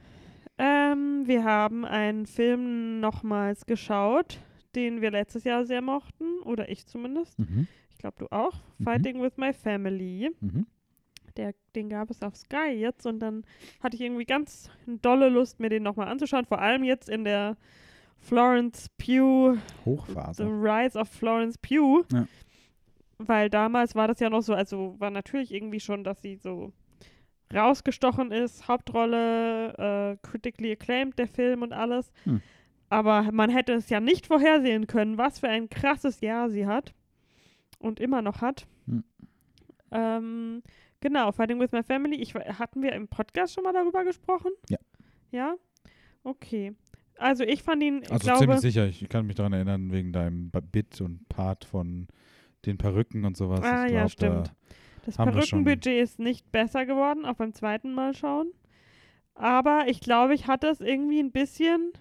[0.58, 4.38] Ähm, wir haben einen Film nochmals geschaut,
[4.74, 7.38] den wir letztes Jahr sehr mochten, oder ich zumindest.
[7.38, 7.66] Mhm.
[7.90, 8.54] Ich glaube, du auch.
[8.78, 8.84] Mhm.
[8.84, 10.30] Fighting with My Family.
[10.40, 10.66] Mhm.
[11.36, 13.42] Der, den gab es auf Sky jetzt und dann
[13.82, 16.44] hatte ich irgendwie ganz dolle Lust, mir den nochmal anzuschauen.
[16.44, 17.56] Vor allem jetzt in der
[18.20, 20.44] Florence Pugh, The Hochphase.
[20.44, 22.04] Rise of Florence Pugh.
[22.12, 22.26] Ja.
[23.18, 26.72] Weil damals war das ja noch so, also war natürlich irgendwie schon, dass sie so
[27.52, 32.12] rausgestochen ist, Hauptrolle, äh, critically acclaimed, der Film und alles.
[32.24, 32.40] Hm.
[32.90, 36.94] Aber man hätte es ja nicht vorhersehen können, was für ein krasses Jahr sie hat
[37.78, 38.66] und immer noch hat.
[38.86, 39.04] Hm.
[39.90, 40.62] Ähm,
[41.00, 42.16] genau, Fighting with My Family.
[42.16, 44.50] Ich, hatten wir im Podcast schon mal darüber gesprochen?
[44.68, 44.78] Ja.
[45.30, 45.54] Ja?
[46.24, 46.74] Okay.
[47.18, 48.86] Also ich fand ihn, ich Also glaube, ziemlich sicher.
[48.86, 52.08] Ich kann mich daran erinnern, wegen deinem Bit und Part von
[52.66, 53.60] den Perücken und sowas.
[53.62, 54.48] Ah, ich ja, glaub, stimmt.
[54.48, 54.52] Da,
[55.06, 58.50] Das Perückenbudget ist nicht besser geworden, auch beim zweiten Mal schauen.
[59.34, 61.92] Aber ich glaube, ich hatte es irgendwie ein bisschen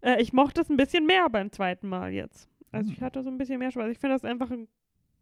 [0.00, 2.48] Äh, ich mochte es ein bisschen mehr beim zweiten Mal jetzt.
[2.70, 2.94] Also Hm.
[2.96, 3.90] ich hatte so ein bisschen mehr Spaß.
[3.90, 4.68] Ich finde das einfach ein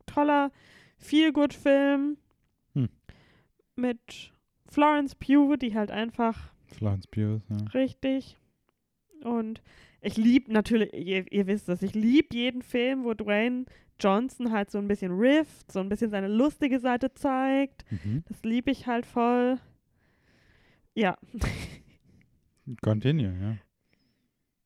[0.04, 0.50] toller
[0.98, 2.18] Feel-Good-Film
[2.74, 2.88] Hm.
[3.74, 4.32] mit
[4.66, 7.56] Florence Pugh, die halt einfach Florence Pugh, ja.
[7.72, 8.36] richtig
[9.24, 9.62] und
[10.02, 13.64] ich liebe natürlich, ihr, ihr wisst das, ich liebe jeden Film, wo Dwayne
[14.00, 17.84] Johnson halt so ein bisschen rifft, so ein bisschen seine lustige Seite zeigt.
[17.90, 18.24] Mhm.
[18.28, 19.58] Das liebe ich halt voll.
[20.94, 21.16] Ja,
[22.82, 23.56] Continue, ja.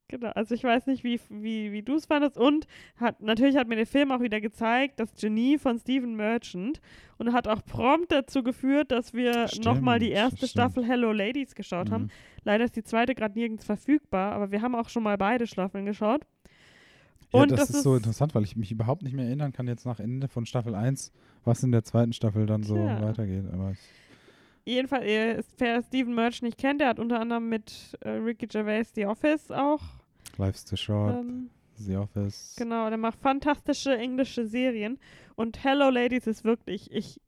[0.07, 2.37] Genau, also ich weiß nicht, wie, wie, wie du es fandest.
[2.37, 2.67] Und
[2.97, 6.81] hat, natürlich hat mir der Film auch wieder gezeigt, das Genie von Stephen Merchant
[7.17, 10.49] und hat auch prompt dazu geführt, dass wir nochmal die erste stimmt.
[10.49, 12.05] Staffel Hello Ladies geschaut haben.
[12.05, 12.11] Mhm.
[12.43, 15.85] Leider ist die zweite gerade nirgends verfügbar, aber wir haben auch schon mal beide Staffeln
[15.85, 16.25] geschaut.
[17.33, 19.53] Ja, Und das, das ist so ist- interessant, weil ich mich überhaupt nicht mehr erinnern
[19.53, 21.11] kann jetzt nach Ende von Staffel 1,
[21.45, 23.01] was in der zweiten Staffel dann so Tja.
[23.01, 23.45] weitergeht.
[23.53, 23.73] Aber
[24.63, 29.05] Jedenfalls, wer Stephen Merchant nicht kennt, der hat unter anderem mit äh, Ricky Gervais The
[29.07, 29.81] Office auch.
[30.37, 32.55] Life's Too Short, Ähm, The Office.
[32.57, 34.99] Genau, der macht fantastische englische Serien.
[35.35, 37.19] Und Hello Ladies ist wirklich, ich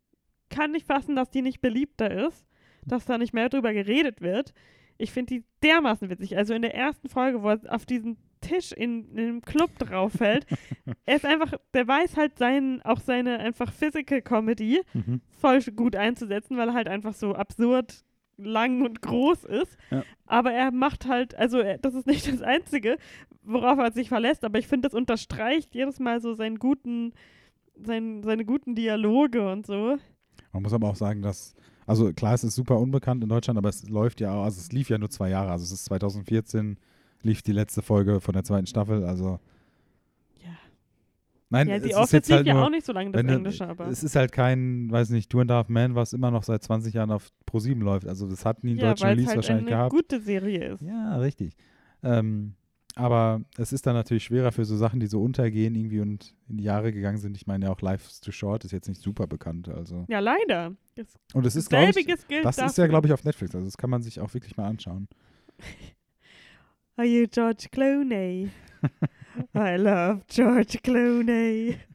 [0.50, 2.46] kann nicht fassen, dass die nicht beliebter ist,
[2.86, 4.54] dass da nicht mehr drüber geredet wird.
[5.00, 6.38] Ich finde die dermaßen witzig.
[6.38, 8.18] Also in der ersten Folge, wo er auf diesen
[8.54, 10.46] Tisch in, in einem Club drauf fällt,
[11.06, 15.22] er ist einfach, der weiß halt seinen, auch seine einfach Physical Comedy Mhm.
[15.40, 18.04] voll gut einzusetzen, weil er halt einfach so absurd
[18.38, 19.78] lang und groß ist.
[19.92, 20.04] Ja.
[20.26, 22.98] Aber er macht halt, also er, das ist nicht das Einzige,
[23.44, 27.14] worauf er sich verlässt, aber ich finde, das unterstreicht jedes Mal so seinen guten,
[27.76, 29.98] sein, seine guten Dialoge und so.
[30.52, 33.70] Man muss aber auch sagen, dass, also klar, es ist super unbekannt in Deutschland, aber
[33.70, 35.52] es läuft ja auch, also es lief ja nur zwei Jahre.
[35.52, 36.78] Also es ist 2014,
[37.24, 39.04] lief die letzte Folge von der zweiten Staffel.
[39.06, 39.40] Also
[40.44, 40.52] Ja,
[41.50, 43.24] nein, ja es die ist Office jetzt halt ja nur, auch nicht so lange, das
[43.24, 43.88] Englische, aber.
[43.88, 46.64] es ist halt kein, weiß nicht, Two and a Half Man, was immer noch seit
[46.64, 48.08] 20 Jahren auf Pro7 läuft.
[48.08, 49.92] Also das hat nie einen ja, deutschen es Release halt wahrscheinlich eine gehabt.
[49.92, 50.82] gute Serie ist.
[50.82, 51.56] Ja, richtig.
[52.04, 52.56] Ähm,
[52.96, 56.58] aber es ist dann natürlich schwerer für so Sachen, die so untergehen irgendwie und in
[56.58, 57.36] die Jahre gegangen sind.
[57.36, 59.68] Ich meine ja auch Life's Too Short ist jetzt nicht super bekannt.
[59.68, 60.06] Also.
[60.10, 60.76] Ja, leider.
[60.96, 62.84] Das Und es ist, glaube ich, das ist dafür.
[62.84, 63.56] ja, glaube ich, auf Netflix.
[63.56, 65.08] Also das kann man sich auch wirklich mal anschauen.
[66.96, 68.50] Are you George Clooney?
[69.56, 71.78] I love George Clooney.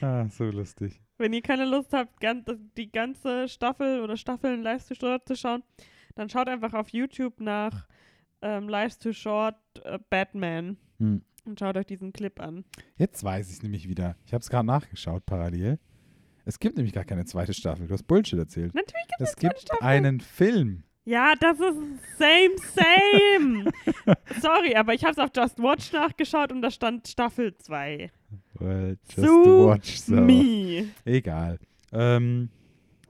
[0.00, 1.00] Ah, so lustig.
[1.16, 2.22] Wenn ihr keine Lust habt,
[2.76, 5.64] die ganze Staffel oder Staffeln Lives to Short zu schauen,
[6.14, 7.88] dann schaut einfach auf YouTube nach
[8.40, 11.22] ähm, Lives to Short äh, Batman Hm.
[11.44, 12.64] und schaut euch diesen Clip an.
[12.96, 14.16] Jetzt weiß ich es nämlich wieder.
[14.24, 15.80] Ich habe es gerade nachgeschaut parallel.
[16.44, 17.88] Es gibt nämlich gar keine zweite Staffel.
[17.88, 18.72] Du hast Bullshit erzählt.
[18.74, 19.84] Natürlich gibt Es es eine gibt Staffel.
[19.84, 20.84] einen Film.
[21.08, 21.76] Ja, das ist
[22.18, 23.70] same, same.
[24.42, 28.10] Sorry, aber ich habe es auf Just Watch nachgeschaut und da stand Staffel 2.
[28.58, 30.14] Well, just Sue watch so.
[30.16, 30.88] Me.
[31.06, 31.58] Egal.
[31.92, 32.50] Ähm,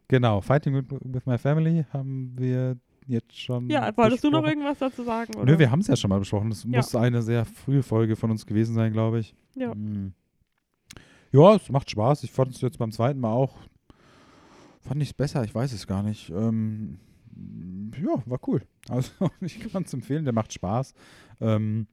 [0.06, 2.76] genau, Fighting with, with My Family haben wir
[3.08, 3.68] jetzt schon.
[3.68, 4.60] Ja, wolltest du noch besprochen.
[4.62, 5.34] irgendwas dazu sagen?
[5.34, 5.52] Oder?
[5.52, 6.50] Nö, wir haben es ja schon mal besprochen.
[6.50, 6.76] Das Ja.
[6.76, 9.34] muss eine sehr frühe Folge von uns gewesen sein, glaube ich.
[9.56, 9.72] Ja.
[9.72, 10.12] Hm.
[11.32, 12.22] Ja, es macht Spaß.
[12.22, 13.56] Ich fand es jetzt beim zweiten Mal auch.
[14.82, 16.30] Fand ich es besser, ich weiß es gar nicht.
[16.30, 16.98] Ähm,
[18.00, 18.62] ja, war cool.
[18.88, 19.10] Also
[19.40, 20.94] ich kann es empfehlen, der macht Spaß.
[21.40, 21.86] Ähm,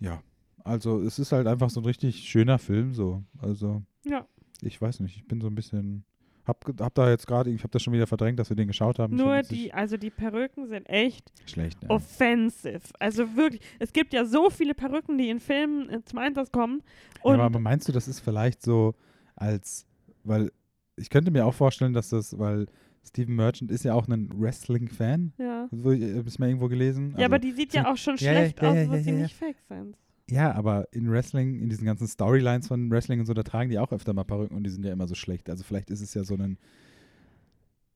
[0.00, 0.22] ja,
[0.62, 3.22] also es ist halt einfach so ein richtig schöner Film so.
[3.38, 4.26] Also Ja.
[4.62, 6.04] ich weiß nicht, ich bin so ein bisschen
[6.46, 8.98] hab, hab da jetzt gerade, ich habe das schon wieder verdrängt, dass wir den geschaut
[8.98, 9.16] haben.
[9.16, 11.82] Nur es die, also die Perücken sind echt schlecht.
[11.82, 11.88] Ja.
[11.90, 12.82] offensive.
[12.98, 16.82] Also wirklich, es gibt ja so viele Perücken, die in Filmen äh, zum Einsatz kommen.
[17.24, 18.94] Ja, aber meinst du, das ist vielleicht so
[19.36, 19.86] als,
[20.22, 20.52] weil
[20.96, 22.66] ich könnte mir auch vorstellen, dass das, weil
[23.06, 25.68] Steven Merchant ist ja auch ein Wrestling-Fan, ja.
[25.70, 27.10] so, ich es mal irgendwo gelesen.
[27.10, 29.10] ja, Also, aber die sieht ja auch schon ja, schlecht ja, aus, ja, ja, sie
[29.10, 29.16] ja.
[29.16, 29.96] nicht fake sind.
[30.30, 33.78] ja, aber in Wrestling, in diesen ganzen Storylines von Wrestling und so, da tragen die
[33.78, 35.50] auch öfter mal Perücken und die sind ja immer so schlecht.
[35.50, 36.56] Also vielleicht ist es ja so ein,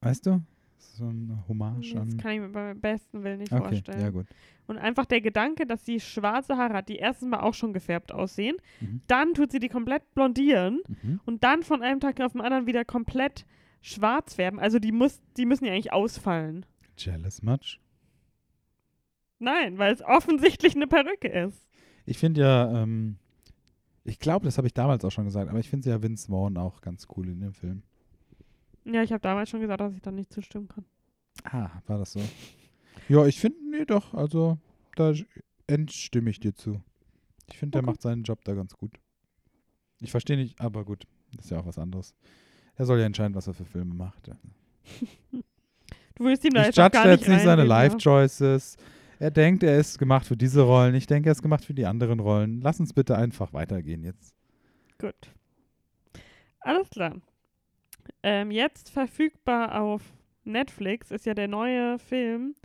[0.02, 0.40] weißt du,
[0.78, 2.16] so ein Hommage Das an.
[2.18, 4.00] kann ich mir beim besten Willen nicht Okay, vorstellen.
[4.00, 4.26] ja gut.
[4.66, 8.12] Und einfach der Gedanke, dass sie schwarze Haare hat, die erstens mal auch schon gefärbt
[8.12, 9.00] aussehen, Mhm.
[9.06, 11.20] dann tut sie die komplett blondieren Mhm.
[11.24, 13.46] und dann von einem Tag auf den anderen wieder komplett
[13.80, 14.58] schwarz färben.
[14.58, 16.66] Also die, muss, die müssen ja eigentlich ausfallen.
[16.96, 17.80] Jealous much?
[19.38, 21.68] Nein, weil es offensichtlich eine Perücke ist.
[22.06, 23.18] Ich finde ja, ähm,
[24.04, 26.56] ich glaube, das habe ich damals auch schon gesagt, aber ich finde ja Vince Vaughn
[26.56, 27.82] auch ganz cool in dem Film.
[28.84, 30.84] Ja, ich habe damals schon gesagt, dass ich da nicht zustimmen kann.
[31.44, 32.20] Ah, war das so?
[33.08, 34.58] Ja, ich finde, nee, doch, also
[34.96, 35.12] da
[35.66, 36.82] entstimme ich dir zu.
[37.50, 37.90] Ich finde, der Okay.
[37.90, 38.98] macht seinen Job da ganz gut.
[40.00, 41.04] Ich verstehe nicht, aber gut,
[41.36, 42.14] das ist ja auch was anderes.
[42.78, 44.30] Er soll ja entscheiden, was er für Filme macht.
[46.14, 47.62] Du willst ihm da Ich jetzt gar nicht jetzt nicht seine.
[47.62, 48.76] Life-Choices.
[49.20, 50.96] Er denkt, er ist gemacht für diese Rollen.
[50.96, 52.60] Ich denke, er ist gemacht für die anderen Rollen.
[52.60, 54.34] Lass uns bitte einfach weitergehen jetzt.
[54.98, 55.14] Gut.
[56.58, 57.14] Alles klar.
[58.24, 60.02] Ähm, jetzt verfügbar auf
[60.42, 62.56] Netflix ist ja der neue Film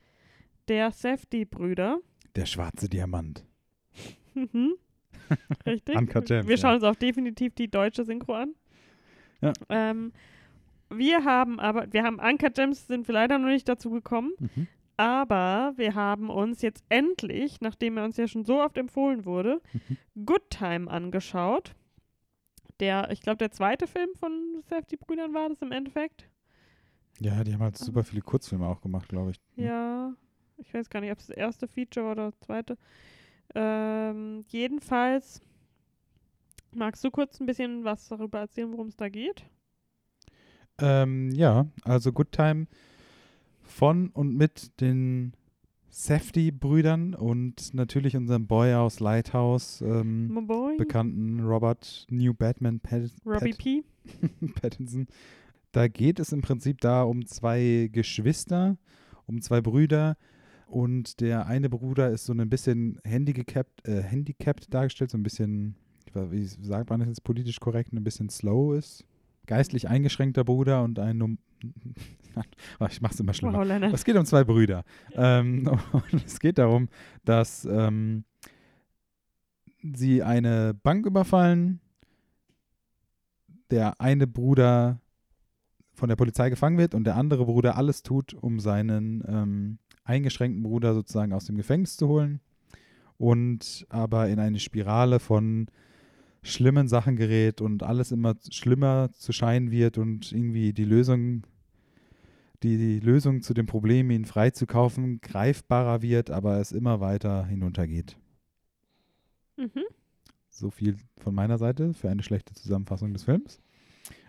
[0.67, 1.99] der Safety-Brüder.
[2.35, 3.45] Der schwarze Diamant.
[4.35, 4.73] Mhm.
[5.67, 5.95] Richtig.
[6.47, 8.55] Wir schauen uns auch definitiv die deutsche Synchro an.
[9.43, 9.53] Ja.
[9.69, 10.11] Ähm,
[10.89, 14.67] wir haben aber, wir haben Uncut Gems, sind wir leider noch nicht dazu gekommen, Mhm.
[14.97, 19.61] aber wir haben uns jetzt endlich, nachdem er uns ja schon so oft empfohlen wurde,
[20.15, 20.25] Mhm.
[20.25, 21.73] Good Time angeschaut.
[22.79, 24.31] Der, ich glaube, der zweite Film von
[24.69, 26.27] Safety-Brüdern war das im Endeffekt.
[27.19, 29.37] Ja, die haben halt super viele Kurzfilme auch gemacht, glaube ich.
[29.55, 30.11] Ja,
[30.57, 32.77] ich weiß gar nicht, ob es das erste Feature war oder das zweite.
[33.55, 35.39] Ähm, jedenfalls,
[36.75, 39.45] magst du kurz ein bisschen was darüber erzählen, worum es da geht?
[40.79, 42.67] Ähm, ja, also Good Time
[43.61, 45.33] von und mit den
[45.89, 53.51] Safety-Brüdern und natürlich unserem Boy aus Lighthouse, ähm, boy, bekannten Robert New Batman Pat Robbie
[53.51, 53.83] Pat P.
[54.61, 55.07] Pattinson.
[55.71, 58.77] Da geht es im Prinzip da um zwei Geschwister,
[59.27, 60.17] um zwei Brüder
[60.73, 65.75] und der eine Bruder ist so ein bisschen handicapped, äh, handicapped dargestellt, so ein bisschen,
[66.15, 69.05] wie sagt man das jetzt politisch korrekt, ein bisschen slow ist.
[69.45, 71.37] Geistlich eingeschränkter Bruder und ein, um,
[72.79, 73.63] Oh, ich mach's immer schlimmer.
[73.63, 73.93] Leonard.
[73.93, 74.83] Es geht um zwei Brüder.
[75.13, 76.89] Ähm, und es geht darum,
[77.25, 78.25] dass ähm,
[79.81, 81.79] sie eine Bank überfallen.
[83.71, 84.99] Der eine Bruder
[85.93, 90.63] von der Polizei gefangen wird und der andere Bruder alles tut, um seinen ähm, eingeschränkten
[90.63, 92.39] Bruder sozusagen aus dem Gefängnis zu holen.
[93.17, 95.67] Und aber in eine Spirale von
[96.43, 101.43] schlimmen Sachen gerät und alles immer schlimmer zu scheinen wird und irgendwie die Lösung
[102.63, 108.17] die, die Lösung zu dem Problem, ihn freizukaufen, greifbarer wird, aber es immer weiter hinuntergeht.
[109.57, 109.83] Mhm.
[110.49, 113.59] So viel von meiner Seite für eine schlechte Zusammenfassung des Films.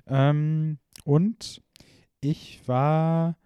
[0.07, 1.63] Ähm, und
[2.21, 3.37] ich war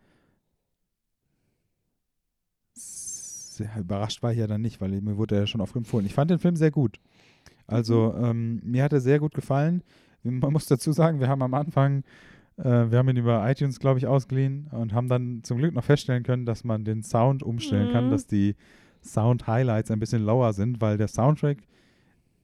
[2.75, 6.07] sehr überrascht war ich ja dann nicht, weil mir wurde er ja schon oft empfohlen.
[6.07, 7.01] Ich fand den Film sehr gut.
[7.69, 9.83] Also ähm, mir hat er sehr gut gefallen.
[10.25, 12.03] Man muss dazu sagen, wir haben am Anfang,
[12.57, 15.85] äh, wir haben ihn über iTunes, glaube ich, ausgeliehen und haben dann zum Glück noch
[15.85, 18.11] feststellen können, dass man den Sound umstellen kann, Mhm.
[18.11, 18.57] dass die
[19.05, 21.59] Sound-Highlights ein bisschen lower sind, weil der Soundtrack,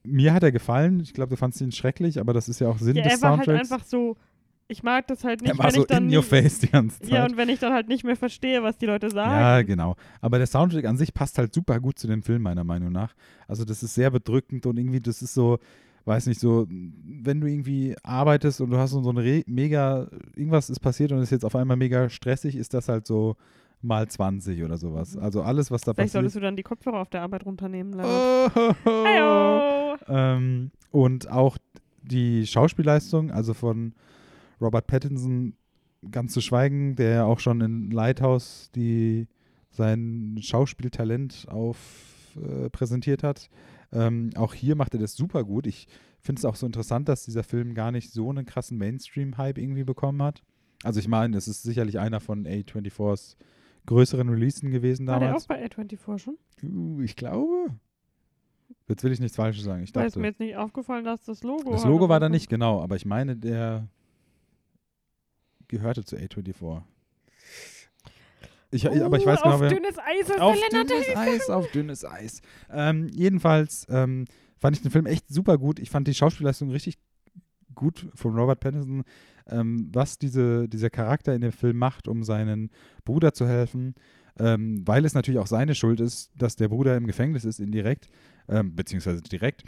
[0.05, 1.01] mir hat er gefallen.
[1.01, 3.23] Ich glaube, du fandst ihn schrecklich, aber das ist ja auch Sinn Ja, des er
[3.23, 3.73] war halt Soundtracks.
[3.73, 4.17] einfach so,
[4.67, 6.69] ich mag das halt nicht, er war wenn so ich dann in your face die
[6.71, 7.11] ganze Zeit.
[7.11, 9.31] Ja, und wenn ich dann halt nicht mehr verstehe, was die Leute sagen.
[9.31, 9.95] Ja, genau.
[10.21, 13.15] Aber der Soundtrack an sich passt halt super gut zu dem Film, meiner Meinung nach.
[13.47, 15.59] Also, das ist sehr bedrückend und irgendwie, das ist so,
[16.07, 20.71] weiß nicht, so, wenn du irgendwie arbeitest und du hast so eine Re mega, irgendwas
[20.71, 23.37] ist passiert und ist jetzt auf einmal mega stressig, ist das halt so
[23.83, 25.15] mal 20 oder sowas.
[25.19, 26.13] Also, alles, was da Vielleicht passiert.
[26.13, 28.01] solltest du dann die Kopfhörer auf der Arbeit runternehmen.
[28.01, 28.49] Oh,
[28.87, 29.97] Heyo.
[30.09, 31.59] ähm, und auch
[32.03, 33.93] die Schauspielleistung, also von
[34.65, 35.55] Robert Pattinson,
[36.11, 39.29] ganz zu schweigen, der ja auch schon in Lighthouse die,
[39.71, 43.49] sein Schauspieltalent auf äh, präsentiert hat.
[43.93, 45.67] Ähm, auch hier macht er das super gut.
[45.67, 45.87] Ich
[46.21, 49.85] finde es auch so interessant, dass dieser Film gar nicht so einen krassen Mainstream-Hype irgendwie
[49.85, 50.43] bekommen hat.
[50.83, 53.37] Also ich meine, es ist sicherlich einer von A24s
[53.87, 55.45] größeren Releasen gewesen War der damals.
[55.45, 56.39] auch bei A24 schon?
[56.63, 57.75] Uh, ich glaube.
[58.89, 59.83] Jetzt will ich nichts Falsches sagen.
[59.83, 60.21] Ich Weil ist dachte.
[60.21, 63.07] mir jetzt nicht aufgefallen, dass das Logo Das Logo war da nicht, genau, aber ich
[63.07, 63.89] meine, der
[65.69, 66.83] gehörte zu A24.
[68.71, 69.69] Ich, aber ich weiß Uh, genau, auf wer.
[69.69, 72.43] dünnes Eis ist Auf dünnes Eis, auf dünnes Eis.
[72.71, 74.25] Ähm, jedenfalls ähm,
[74.59, 75.79] fand ich den Film echt super gut.
[75.79, 76.99] Ich fand die Schauspielleistung richtig
[77.75, 79.05] gut von Robert Pattinson,
[79.47, 82.71] ähm, was diese, dieser Charakter in dem Film macht, um seinen
[83.05, 83.95] Bruder zu helfen,
[84.39, 88.09] ähm, weil es natürlich auch seine Schuld ist, dass der Bruder im Gefängnis ist, indirekt,
[88.49, 89.65] ähm, beziehungsweise direkt,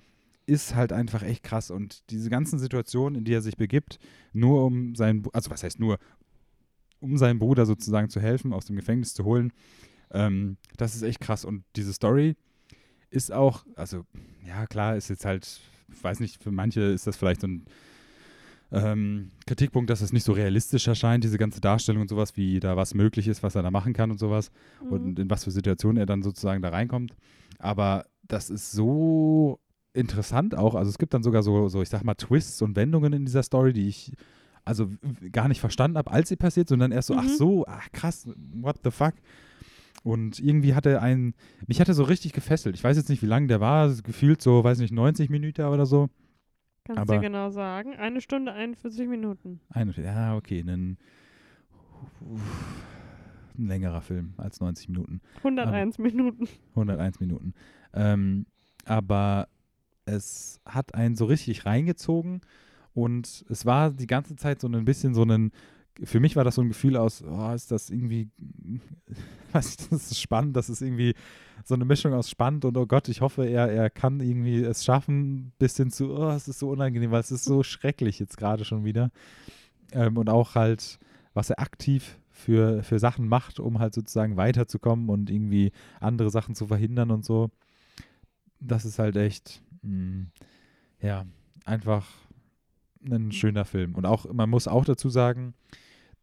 [0.47, 1.71] ist halt einfach echt krass.
[1.71, 3.99] Und diese ganzen Situationen, in die er sich begibt,
[4.33, 5.99] nur um seinen, also was heißt nur,
[7.01, 9.53] um seinem Bruder sozusagen zu helfen, aus dem Gefängnis zu holen,
[10.13, 11.45] ähm, das ist echt krass.
[11.45, 12.37] Und diese Story
[13.11, 14.05] ist auch, also
[14.47, 15.61] ja klar, ist jetzt halt,
[15.93, 17.65] ich weiß nicht, für manche ist das vielleicht so ein
[18.73, 22.77] ähm, Kritikpunkt, dass es nicht so realistisch erscheint, diese ganze Darstellung und sowas, wie da
[22.77, 24.51] was möglich ist, was er da machen kann und sowas
[24.83, 24.93] Mhm.
[24.93, 27.15] und in was für Situationen er dann sozusagen da reinkommt.
[27.59, 29.61] Aber das ist so
[29.97, 30.75] interessant auch.
[30.75, 33.43] Also es gibt dann sogar so, so ich sag mal, Twists und Wendungen in dieser
[33.43, 34.13] Story, die ich
[34.65, 34.91] also
[35.33, 37.29] gar nicht verstanden habe, als sie passiert, sondern erst so, ach Mhm.
[37.37, 38.29] so, ach krass,
[38.61, 39.15] what the fuck.
[40.03, 41.35] Und irgendwie hatte ein,
[41.67, 42.75] mich hatte so richtig gefesselt.
[42.77, 45.87] Ich weiß jetzt nicht, wie lang der war, gefühlt so, weiß nicht, 90 Minuten oder
[45.87, 46.09] so.
[46.85, 47.95] Kannst aber- du genau sagen.
[47.95, 49.61] Eine Stunde 41 Minuten.
[49.71, 50.97] Ein, ja, okay, ein,
[53.57, 55.21] ein längerer Film als 90 Minuten.
[55.39, 56.49] 101 Minuten.
[56.75, 57.55] 101 Minuten.
[57.95, 58.47] Ähm,
[58.85, 59.49] aber
[60.07, 62.41] es hat einen so richtig reingezogen
[62.95, 65.53] und es war die ganze Zeit so ein bisschen so ein
[66.05, 68.29] für mich war das so ein Gefühl aus, oh, ist das irgendwie,
[69.53, 71.15] weiß ich, das ist spannend, das ist irgendwie
[71.65, 74.85] so eine Mischung aus spannend und oh Gott, ich hoffe, er, er kann irgendwie es
[74.85, 78.37] schaffen, bis hin zu, oh, es ist so unangenehm, weil es ist so schrecklich jetzt
[78.37, 79.11] gerade schon wieder.
[79.93, 80.99] Ähm, und auch halt,
[81.33, 86.55] was er aktiv für, für Sachen macht, um halt sozusagen weiterzukommen und irgendwie andere Sachen
[86.55, 87.51] zu verhindern und so.
[88.61, 90.27] Das ist halt echt, mh,
[91.01, 91.27] ja,
[91.65, 92.07] einfach
[93.05, 93.95] ein schöner Film.
[93.95, 95.55] Und auch, man muss auch dazu sagen,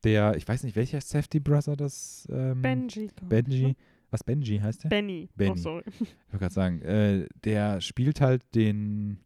[0.03, 2.27] der, ich weiß nicht, welcher Safety Brother das?
[2.29, 3.05] Ähm, Benji.
[3.05, 3.67] ich, Benji.
[3.67, 3.75] ne?
[4.11, 4.89] Was Benji heißt der?
[4.89, 5.29] Benny.
[5.35, 5.51] Benny.
[5.51, 5.83] Oh, sorry.
[5.87, 9.19] Ich wollte gerade sagen, äh, der spielt halt den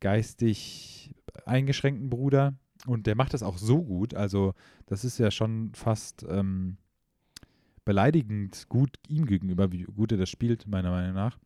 [0.00, 2.54] geistig eingeschränkten Bruder
[2.86, 4.14] und der macht das auch so gut.
[4.14, 4.54] Also,
[4.86, 6.76] das ist ja schon fast ähm,
[7.84, 11.38] beleidigend gut ihm gegenüber, wie gut er das spielt, meiner Meinung nach.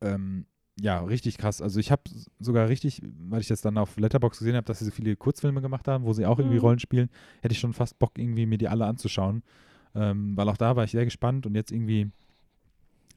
[0.00, 0.46] Ähm,
[0.80, 1.60] ja, richtig krass.
[1.62, 2.02] Also, ich habe
[2.40, 5.60] sogar richtig, weil ich das dann auf Letterbox gesehen habe, dass sie so viele Kurzfilme
[5.60, 6.62] gemacht haben, wo sie auch irgendwie Mhm.
[6.62, 7.10] Rollen spielen,
[7.42, 9.42] hätte ich schon fast Bock, irgendwie mir die alle anzuschauen.
[9.94, 12.10] Ähm, weil auch da war ich sehr gespannt und jetzt irgendwie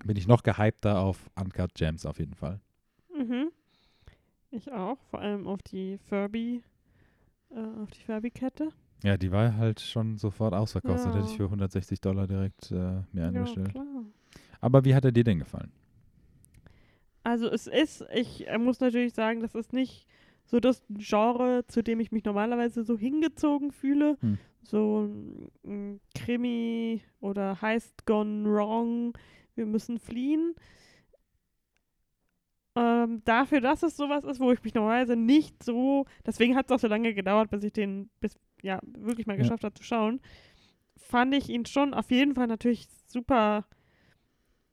[0.03, 2.59] bin ich noch gehypter auf Uncut Gems auf jeden Fall.
[3.17, 3.49] Mhm.
[4.51, 4.97] Ich auch.
[5.09, 6.61] Vor allem auf die Furby,
[7.51, 8.69] äh, auf die Furby-Kette.
[9.03, 11.05] Ja, die war halt schon sofort ausverkauft.
[11.05, 11.37] Das hätte ich Ja.
[11.37, 13.69] für 160 Dollar direkt äh, mir Ja, eingestellt.
[13.69, 13.85] klar.
[14.61, 15.71] Aber wie hat er dir denn gefallen?
[17.25, 20.07] Also es ist, ich äh, muss natürlich sagen, das ist nicht
[20.45, 24.15] so das Genre, zu dem ich mich normalerweise so hingezogen fühle.
[24.21, 24.37] Hm.
[24.61, 29.17] So ein, ein Krimi oder heißt Gone Wrong,
[29.55, 30.53] wir müssen fliehen.
[32.75, 36.71] Ähm, dafür, dass es sowas ist, wo ich mich normalerweise nicht so, deswegen hat es
[36.73, 39.41] auch so lange gedauert, bis ich den bis ja wirklich mal Ja.
[39.41, 40.21] geschafft habe zu schauen,
[40.95, 43.65] fand ich ihn schon auf jeden Fall natürlich super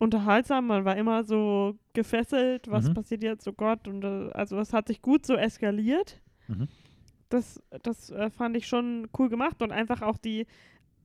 [0.03, 0.66] unterhaltsam.
[0.66, 2.94] Man war immer so gefesselt, was Mhm.
[2.94, 3.86] passiert jetzt, oh Gott.
[3.88, 6.20] Und äh, also es hat sich gut so eskaliert.
[6.48, 6.68] Mhm.
[7.28, 10.46] Das, das äh, fand ich schon cool gemacht und einfach auch die,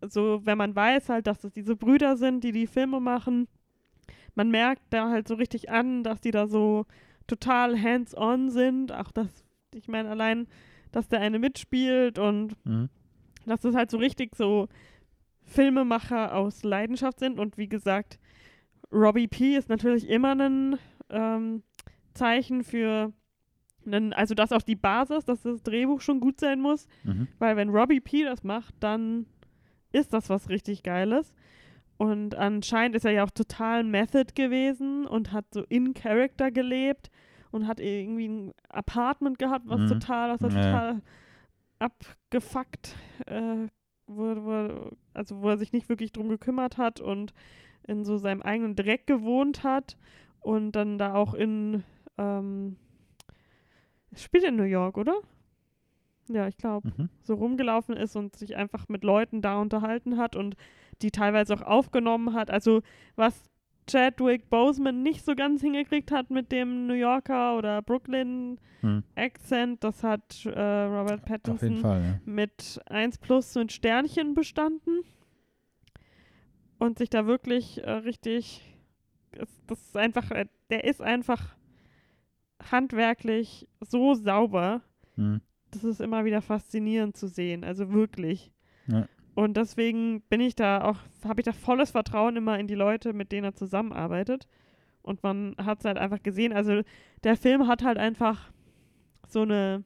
[0.01, 3.47] so wenn man weiß halt, dass es diese Brüder sind, die die Filme machen,
[4.35, 6.85] man merkt da halt so richtig an, dass die da so
[7.27, 8.91] total hands-on sind.
[8.91, 9.27] Auch das,
[9.73, 10.47] ich meine allein,
[10.91, 12.89] dass der eine mitspielt und Mhm.
[13.45, 14.67] dass das halt so richtig so
[15.43, 17.39] Filmemacher aus Leidenschaft sind.
[17.39, 18.19] Und wie gesagt,
[18.91, 19.55] Robbie P.
[19.55, 20.77] ist natürlich immer ein
[21.09, 21.63] ähm,
[22.13, 23.11] Zeichen für,
[23.85, 26.87] einen, also dass auch die Basis, dass das Drehbuch schon gut sein muss.
[27.03, 27.27] Mhm.
[27.39, 28.23] Weil wenn Robbie P.
[28.23, 29.25] das macht, dann
[29.91, 31.33] ist das was richtig Geiles.
[31.97, 37.09] Und anscheinend ist er ja auch total Method gewesen und hat so in Character gelebt
[37.51, 39.87] und hat irgendwie ein Apartment gehabt, was Mhm.
[39.87, 40.61] total, was er Ja.
[40.61, 41.01] total
[41.79, 43.67] abgefuckt, äh,
[44.07, 47.33] wo, wo, also wo er sich nicht wirklich drum gekümmert hat und
[47.87, 49.97] in so seinem eigenen Dreck gewohnt hat
[50.41, 51.83] und dann da auch in,
[52.17, 52.75] ähm,
[54.15, 55.15] spielt in New York, oder?
[56.29, 57.09] Ja, ich glaube Mhm.
[57.23, 60.55] so rumgelaufen ist und sich einfach mit Leuten da unterhalten hat und
[61.01, 62.49] die teilweise auch aufgenommen hat.
[62.51, 62.81] Also
[63.15, 63.49] was
[63.89, 69.03] Chadwick Boseman nicht so ganz hingekriegt hat mit dem New Yorker oder Brooklyn Mhm.
[69.15, 70.49] Akzent, das hat äh,
[70.83, 72.19] Robert Pattinson Fall, ja.
[72.25, 74.99] mit 1 plus mit Sternchen bestanden
[76.79, 78.61] und sich da wirklich äh, richtig,
[79.31, 81.55] das, das ist einfach, äh, der ist einfach
[82.71, 84.81] handwerklich so sauber,
[85.15, 85.41] Mhm.
[85.71, 88.51] das ist immer wieder faszinierend zu sehen, also wirklich.
[88.87, 89.07] Ja.
[89.33, 93.13] Und deswegen bin ich da auch, habe ich da volles Vertrauen immer in die Leute,
[93.13, 94.47] mit denen er zusammenarbeitet.
[95.01, 96.53] Und man hat es halt einfach gesehen.
[96.53, 96.81] Also
[97.23, 98.51] der Film hat halt einfach
[99.27, 99.83] so eine,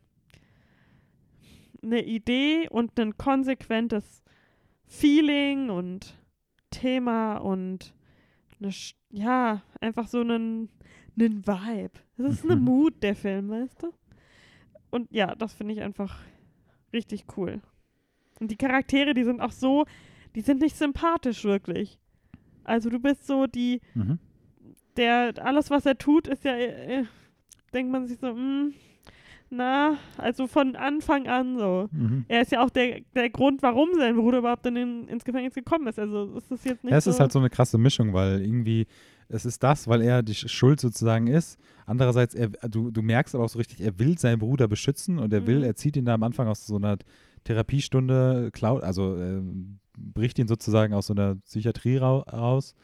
[1.84, 4.24] eine Idee und ein konsequentes
[4.88, 6.18] Feeling und
[6.72, 7.93] Thema und
[8.59, 8.72] eine,
[9.11, 10.69] ja, einfach so einen,
[11.19, 11.91] einen Vibe.
[12.17, 12.63] Das ist eine Mhm.
[12.63, 13.93] Mut, der Film, weißt du?
[14.89, 16.19] Und ja, das finde ich einfach
[16.93, 17.61] richtig cool.
[18.39, 19.86] Und die Charaktere, die sind auch so,
[20.36, 21.99] die sind nicht sympathisch wirklich.
[22.63, 24.19] Also du bist so die, Mhm.
[24.97, 27.05] der, alles was er tut, ist ja, äh,
[27.74, 28.74] denkt man sich so, mm,
[29.52, 31.88] na, also von Anfang an so.
[31.91, 32.26] Mhm.
[32.28, 35.54] Er ist ja auch der, der Grund, warum sein Bruder überhaupt in den, ins Gefängnis
[35.54, 35.99] gekommen ist.
[35.99, 37.12] Also ist das jetzt nicht Ja, es so.
[37.12, 38.88] ist halt so eine krasse Mischung, weil irgendwie,
[39.28, 41.60] es ist das, weil er die Sch- Schuld sozusagen ist.
[41.86, 45.32] Andererseits, er, du, du merkst aber auch so richtig, er will seinen Bruder beschützen und
[45.34, 45.64] er will, Mhm.
[45.66, 46.97] er zieht ihn da am Anfang aus so einer
[47.43, 52.76] Therapiestunde, klaut, also ähm, bricht ihn sozusagen aus so einer Psychiatrie rau raus.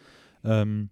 [0.44, 0.90] Ähm,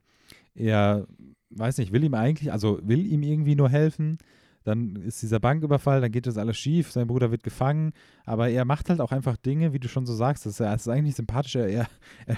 [0.54, 1.06] er,
[1.50, 4.18] weiß nicht, will ihm eigentlich, also will ihm irgendwie nur helfen.
[4.66, 7.94] Dann ist dieser Banküberfall, dann geht das alles schief, sein Bruder wird gefangen,
[8.26, 10.82] aber er macht halt auch einfach Dinge, wie du schon so sagst, das ist, das
[10.82, 11.88] ist eigentlich sympathisch, er, er,
[12.28, 12.38] er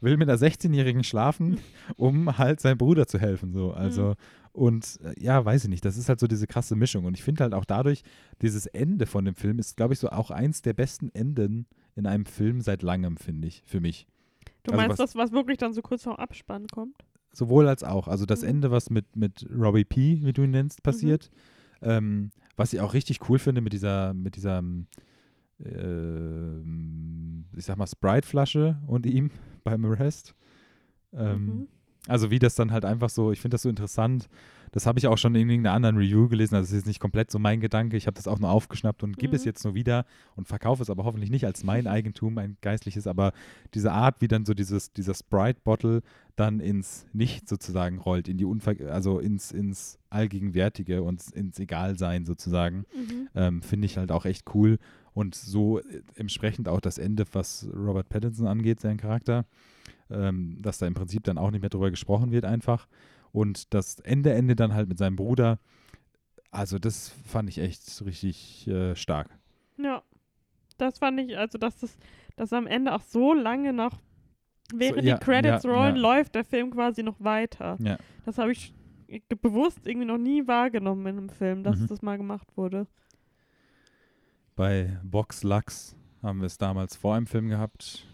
[0.00, 1.58] will mit einer 16-Jährigen schlafen,
[1.96, 4.14] um halt seinem Bruder zu helfen, so, also,
[4.52, 7.04] Und äh, ja, weiß ich nicht, das ist halt so diese krasse Mischung.
[7.04, 8.02] Und ich finde halt auch dadurch,
[8.42, 12.06] dieses Ende von dem Film ist, glaube ich, so auch eins der besten Enden in
[12.06, 14.06] einem Film seit langem, finde ich, für mich.
[14.64, 16.96] Du Also meinst was- das, was wirklich dann so kurz vor Abspann kommt?
[17.38, 18.08] Sowohl als auch.
[18.08, 18.48] Also das Mhm.
[18.48, 21.30] Ende, was mit, mit Robbie P., wie du ihn nennst, passiert.
[21.82, 24.60] Ähm, was ich auch richtig cool finde mit dieser, mit dieser,
[25.64, 29.30] ähm, ich sag mal, Sprite-Flasche und ihm
[29.64, 30.34] beim Arrest.
[31.12, 31.68] Ähm, Mhm.
[32.08, 34.28] Also wie das dann halt einfach so, ich finde das so interessant.
[34.72, 36.54] Das habe ich auch schon in irgendeiner anderen Review gelesen.
[36.54, 37.96] Also es ist nicht komplett so mein Gedanke.
[37.96, 39.46] Ich habe das auch nur aufgeschnappt und gebe es Mhm.
[39.48, 40.04] jetzt nur wieder
[40.36, 43.06] und verkaufe es aber hoffentlich nicht als mein Eigentum, ein geistliches.
[43.06, 43.32] Aber
[43.74, 46.02] diese Art, wie dann so dieses, dieser Sprite-Bottle
[46.36, 52.24] dann ins Nicht sozusagen rollt, in die Unver also ins, ins Allgegenwärtige und ins Egalsein
[52.24, 53.28] sozusagen, Mhm.
[53.34, 54.78] ähm, finde ich halt auch echt cool.
[55.14, 59.46] Und so äh, entsprechend auch das Ende, was Robert Pattinson angeht, sein Charakter,
[60.10, 62.86] ähm, dass da im Prinzip dann auch nicht mehr drüber gesprochen wird einfach.
[63.32, 65.58] Und das Ende, Ende dann halt mit seinem Bruder,
[66.50, 69.28] also das fand ich echt richtig äh, stark.
[69.76, 70.02] Ja.
[70.78, 71.98] Das fand ich, also dass das
[72.36, 73.98] dass am Ende auch so lange noch,
[74.72, 76.00] während ja, die Credits ja, rollen, ja.
[76.02, 77.76] läuft der Film quasi noch weiter.
[77.80, 77.98] Ja.
[78.24, 78.72] Das habe ich
[79.40, 81.86] bewusst irgendwie noch nie wahrgenommen in einem Film, dass Mhm.
[81.88, 82.86] das mal gemacht wurde.
[84.54, 88.06] Bei Box Lux haben wir es damals vor einem Film gehabt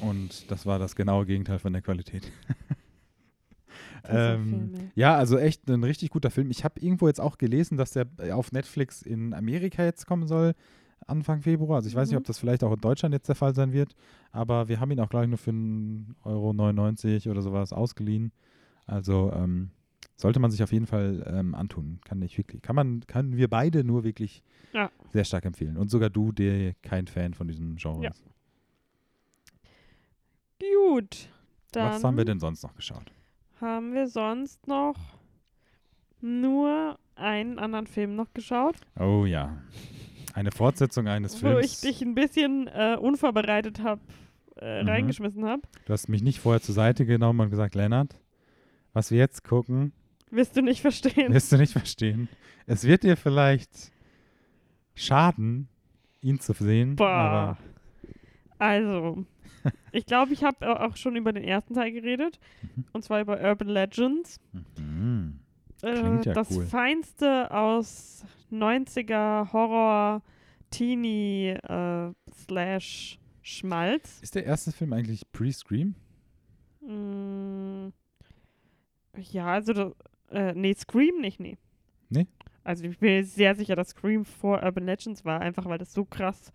[0.00, 2.30] und das war das genaue Gegenteil von der Qualität.
[4.08, 4.70] Ähm.
[4.94, 6.50] Ja, also echt ein richtig guter Film.
[6.50, 10.54] Ich habe irgendwo jetzt auch gelesen, dass der auf Netflix in Amerika jetzt kommen soll,
[11.06, 11.76] Anfang Februar.
[11.76, 12.18] Also ich weiß nicht, Mhm.
[12.20, 13.94] ob das vielleicht auch in Deutschland jetzt der Fall sein wird,
[14.30, 18.32] aber wir haben ihn auch gleich nur für 1,99 Euro oder sowas ausgeliehen.
[18.86, 19.70] Also ähm,
[20.16, 22.00] sollte man sich auf jeden Fall ähm, antun.
[22.04, 24.42] Kann ich wirklich, kann man, kann wir beide nur wirklich
[24.72, 24.90] Ja.
[25.12, 25.76] sehr stark empfehlen.
[25.76, 28.10] Und sogar du, der kein Fan von diesem Genre Ja.
[28.10, 28.22] ist.
[30.60, 31.28] Gut.
[31.72, 33.10] Dann Was haben wir denn sonst noch geschaut?
[33.62, 34.96] Haben wir sonst noch
[36.20, 39.56] nur einen anderen Film noch geschaut, Oh ja.
[40.34, 41.80] Eine Fortsetzung eines wo ich Films.
[41.82, 44.00] dich ein bisschen äh, unvorbereitet hab,
[44.56, 44.88] äh, Mhm.
[44.88, 45.62] reingeschmissen habe.
[45.84, 48.18] Du hast mich nicht vorher zur Seite genommen und gesagt, Lennart,
[48.92, 49.92] was wir jetzt gucken,
[50.30, 51.32] Wirst du nicht verstehen.
[51.34, 52.28] wirst du nicht verstehen.
[52.66, 53.92] Es wird dir vielleicht
[54.94, 55.68] schaden,
[56.22, 57.58] ihn zu sehen, Boah.
[58.58, 59.26] Also,
[59.92, 62.38] ich glaube, ich habe auch schon über den ersten Teil geredet.
[62.62, 62.84] Mhm.
[62.92, 64.38] Und zwar über Urban Legends.
[64.52, 65.40] Mhm.
[65.82, 66.66] Äh, Klingt ja das cool.
[66.66, 70.22] Feinste aus 90er Horror,
[70.70, 74.20] Teenie, äh, Slash, Schmalz.
[74.22, 75.94] ist der erste Film eigentlich Pre-Scream?
[76.80, 77.88] Mm,
[79.18, 79.94] ja, also,
[80.30, 81.58] äh, nee, Scream nicht, nee.
[82.08, 82.26] Nee?
[82.62, 85.92] Also, ich bin mir sehr sicher, dass Scream vor Urban Legends war, einfach weil das
[85.92, 86.52] so krass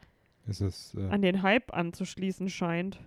[0.47, 2.99] es äh, an den Hype anzuschließen scheint.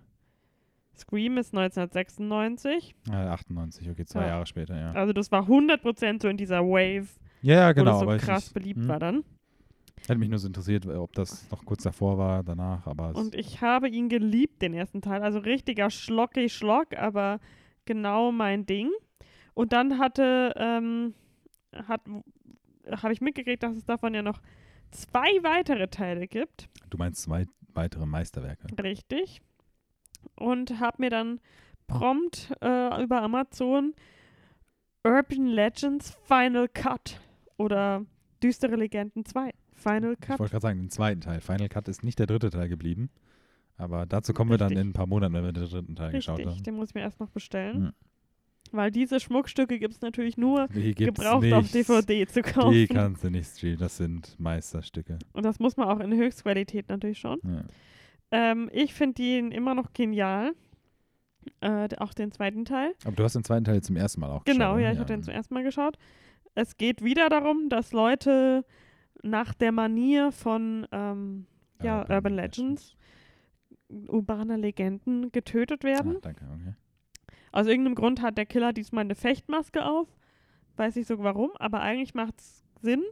[0.97, 2.95] Scream ist 1996.
[3.11, 4.27] ah, 98, okay, zwei Ja.
[4.29, 4.93] Jahre später, ja.
[4.93, 7.09] Also das war 100% so in dieser Wave,
[7.43, 8.05] Ja, ja, wo genau.
[8.05, 9.25] das so krass ich, beliebt hm, war dann.
[10.07, 13.61] Hätte mich nur so interessiert, ob das noch kurz davor war, danach, aber Und ich
[13.61, 15.23] habe ihn geliebt, den ersten Teil.
[15.23, 17.39] Also richtiger Schlocki Schlock, aber
[17.85, 18.91] genau mein Ding.
[19.55, 21.15] Und dann hatte, ähm,
[21.75, 22.03] hat,
[22.91, 24.41] habe ich mitgekriegt, dass es davon ja noch
[24.91, 26.69] zwei weitere Teile gibt.
[26.91, 28.67] du meinst zwei weitere Meisterwerke.
[28.83, 29.41] Richtig.
[30.37, 31.41] Und habe mir dann
[31.87, 33.95] prompt äh, über Amazon
[35.05, 37.21] Urban Legends Final Cut
[37.57, 38.05] oder
[38.43, 40.39] Düstere Legenden 2 Final Ich Cut.
[40.39, 41.41] wollte gerade sagen, den zweiten Teil.
[41.41, 43.11] Final Cut ist nicht der dritte Teil geblieben.
[43.77, 44.83] Aber dazu kommen wir dann Richtig.
[44.85, 46.63] in ein paar Monaten, wenn wir den dritten Teil geschaut Richtig, haben.
[46.65, 47.77] den muss ich mir erst noch bestellen.
[47.87, 47.93] Hm.
[48.73, 51.53] Weil diese Schmuckstücke gibt es natürlich nur Die gebraucht nicht.
[51.55, 52.73] auf DVD zu kaufen.
[52.73, 53.79] Die kannst du nicht streamen.
[53.79, 55.19] Das sind Meisterstücke.
[55.33, 57.41] Und das muss man auch in Höchstqualität natürlich schon.
[57.43, 57.65] Ja.
[58.31, 60.53] Ähm, ich finde ihn immer noch genial.
[61.61, 62.93] Äh, auch den zweiten Teil.
[63.05, 64.81] Aber du hast den zweiten Teil zum ersten Mal auch Genau, geschaut.
[64.83, 64.93] ja, ne?
[64.93, 65.97] ich habe den zum ersten Mal geschaut.
[66.55, 68.65] Es geht wieder darum, dass Leute
[69.23, 71.47] nach der Manier von ähm,
[71.83, 72.95] ja, Urban Legends,
[74.09, 76.17] urbaner Legenden getötet werden.
[76.17, 76.75] Ah, danke, okay.
[77.53, 80.09] Aus irgendeinem Grund hat der Killer diesmal eine Fechtmaske auf.
[80.77, 83.03] Weiß nicht so warum, aber eigentlich macht es Sinn.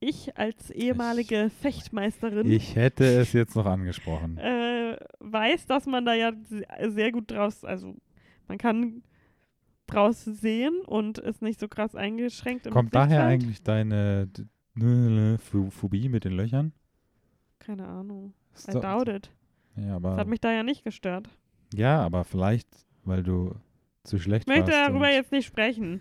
[0.00, 4.36] Ich als ehemalige Fechtmeisterin Ich hätte es jetzt noch angesprochen.
[4.38, 7.94] äh, weiß, dass man da ja se- sehr gut draus, also
[8.48, 9.02] man kann
[9.86, 14.44] draus sehen und ist nicht so krass eingeschränkt im Kommt daher eigentlich deine d-
[14.76, 16.72] n- Pho- Phobie mit den Löchern?
[17.58, 18.32] Keine Ahnung.
[18.68, 19.30] I doubt it.
[19.76, 21.28] Ja, Das hat aber, mich da ja nicht gestört.
[21.74, 22.68] ja, aber vielleicht,
[23.04, 23.54] weil du
[24.04, 26.00] zu schlecht Ich möchte darüber und- jetzt nicht sprechen.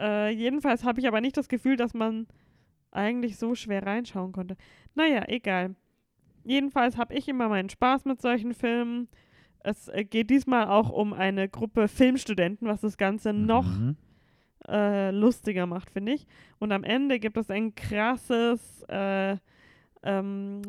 [0.00, 2.26] Äh, jedenfalls habe ich aber nicht das Gefühl, dass man
[2.92, 4.56] eigentlich so schwer reinschauen konnte.
[4.94, 5.74] Naja, egal.
[6.44, 9.08] Jedenfalls habe ich immer meinen Spaß mit solchen Filmen.
[9.60, 13.96] Es äh, geht diesmal auch um eine Gruppe Filmstudenten, was das Ganze noch Mhm.
[14.68, 16.26] äh, lustiger macht, finde ich.
[16.60, 19.36] Und am Ende gibt es ein krasses, äh,
[20.04, 20.62] ähm,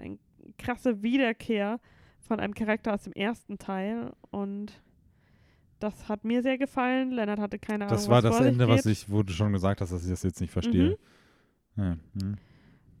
[0.00, 0.18] eine
[0.58, 1.78] krasse Wiederkehr
[2.20, 4.80] von einem Charakter aus dem ersten Teil und
[5.82, 7.10] das hat mir sehr gefallen.
[7.10, 9.92] Lennart hatte keine Ahnung, Das war das Ende, was ich, wo du schon gesagt hast,
[9.92, 10.98] dass ich das jetzt nicht verstehe.
[11.76, 12.36] Ja, hm.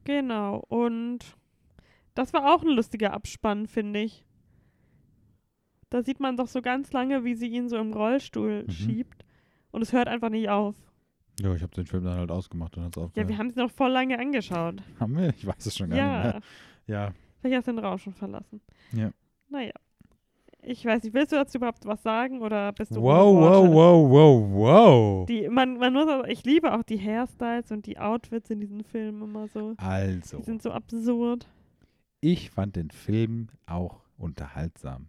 [0.04, 1.20] Genau, und
[2.14, 4.24] das war auch ein lustiger Abspann, finde ich.
[5.90, 8.70] Da sieht man doch so ganz lange, wie sie ihn so im Rollstuhl Mhm.
[8.70, 9.24] schiebt.
[9.70, 10.74] Und es hört einfach nicht auf.
[11.40, 13.28] ja, ich habe den Film dann halt ausgemacht und hat's Ja, aufgehört.
[13.28, 14.82] wir haben es noch voll lange angeschaut.
[15.00, 15.30] haben wir?
[15.30, 16.40] Ich weiß es schon gar nicht Ja, mehr.
[16.86, 18.60] Ja, vielleicht hast du den Raum schon verlassen.
[18.92, 19.10] Ja.
[19.48, 19.72] Naja.
[20.64, 24.10] Ich weiß nicht, willst du dazu überhaupt was sagen oder bist du Wow, wow, wow,
[24.10, 25.26] wow, wow.
[25.26, 28.84] Die, man, man muss auch, ich liebe auch die Hairstyles und die Outfits in diesen
[28.84, 29.74] Filmen immer so.
[29.78, 31.48] Also, Die sind so absurd.
[32.20, 35.08] ich fand den Film auch unterhaltsam.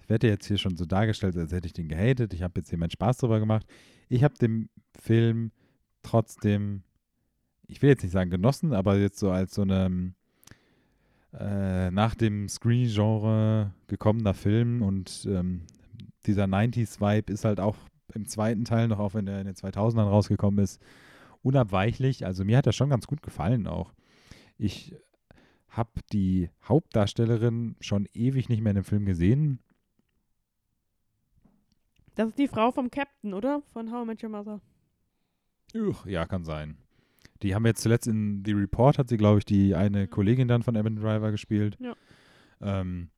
[0.00, 2.34] Ich werde jetzt hier schon so dargestellt, als hätte ich den gehatet.
[2.34, 3.66] Ich habe jetzt hier meinen Spaß drüber gemacht.
[4.08, 4.68] Ich habe den
[4.98, 5.52] Film
[6.02, 6.82] trotzdem,
[7.68, 10.12] ich will jetzt nicht sagen genossen, aber jetzt so als so eine
[11.32, 15.62] äh, nach dem Screen-Genre gekommener Film und ähm,
[16.26, 17.76] dieser 90s-Vibe ist halt auch
[18.14, 20.80] im zweiten Teil noch, auch wenn er in den 2000ern rausgekommen ist,
[21.42, 22.24] unabweichlich.
[22.24, 23.92] Also mir hat er schon ganz gut gefallen auch.
[24.56, 24.94] Ich
[25.68, 29.60] habe die Hauptdarstellerin schon ewig nicht mehr in einem Film gesehen.
[32.14, 33.62] Das ist die Frau vom Captain, oder?
[33.72, 34.60] Von How I Met Your Mother.
[35.74, 36.78] Uch, ja, kann sein.
[37.42, 40.62] Die haben jetzt zuletzt in The Report, hat sie, glaube ich, die eine Kollegin dann
[40.62, 41.76] von Evan Driver gespielt.
[41.80, 41.94] Ja.
[42.60, 43.10] Ähm,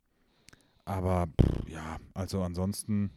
[0.84, 3.10] aber pff, ja, also ansonsten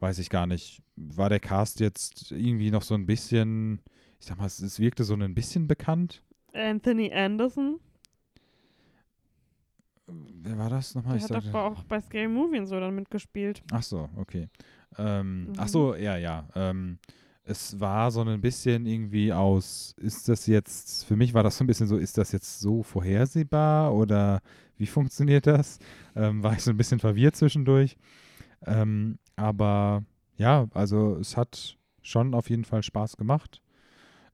[0.00, 0.82] weiß ich gar nicht.
[0.96, 3.80] War der Cast jetzt irgendwie noch so ein bisschen,
[4.20, 6.22] ich sag mal, es, es wirkte so ein bisschen bekannt.
[6.52, 7.80] Anthony Anderson.
[10.06, 11.18] Wer war das nochmal?
[11.18, 13.62] Der Ich hat doch auch bei Scary Movie und so dann mitgespielt.
[13.72, 14.48] Ach so, okay.
[14.96, 15.52] Ähm, Mhm.
[15.58, 16.48] Ach so, ja, ja.
[16.54, 16.98] Ähm,
[17.48, 21.64] es war so ein bisschen irgendwie aus, ist das jetzt, für mich war das so
[21.64, 24.42] ein bisschen so, ist das jetzt so vorhersehbar oder
[24.76, 25.78] wie funktioniert das?
[26.14, 27.96] Ähm, war ich so ein bisschen verwirrt zwischendurch.
[28.66, 30.04] Ähm, aber
[30.36, 33.62] ja, also es hat schon auf jeden Fall Spaß gemacht.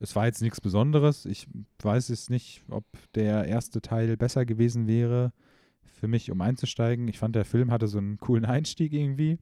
[0.00, 1.24] Es war jetzt nichts Besonderes.
[1.24, 1.46] Ich
[1.82, 2.84] weiß es nicht, ob
[3.14, 5.32] der erste Teil besser gewesen wäre
[5.84, 7.06] für mich, um einzusteigen.
[7.06, 9.38] Ich fand, der Film hatte so einen coolen Einstieg irgendwie,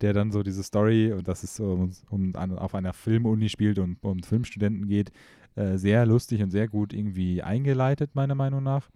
[0.00, 3.48] der dann so diese Story, und das ist so um, um an, auf einer Filmuni
[3.48, 5.12] spielt und um Filmstudenten geht,
[5.56, 8.90] äh, sehr lustig und sehr gut irgendwie eingeleitet, meiner Meinung nach.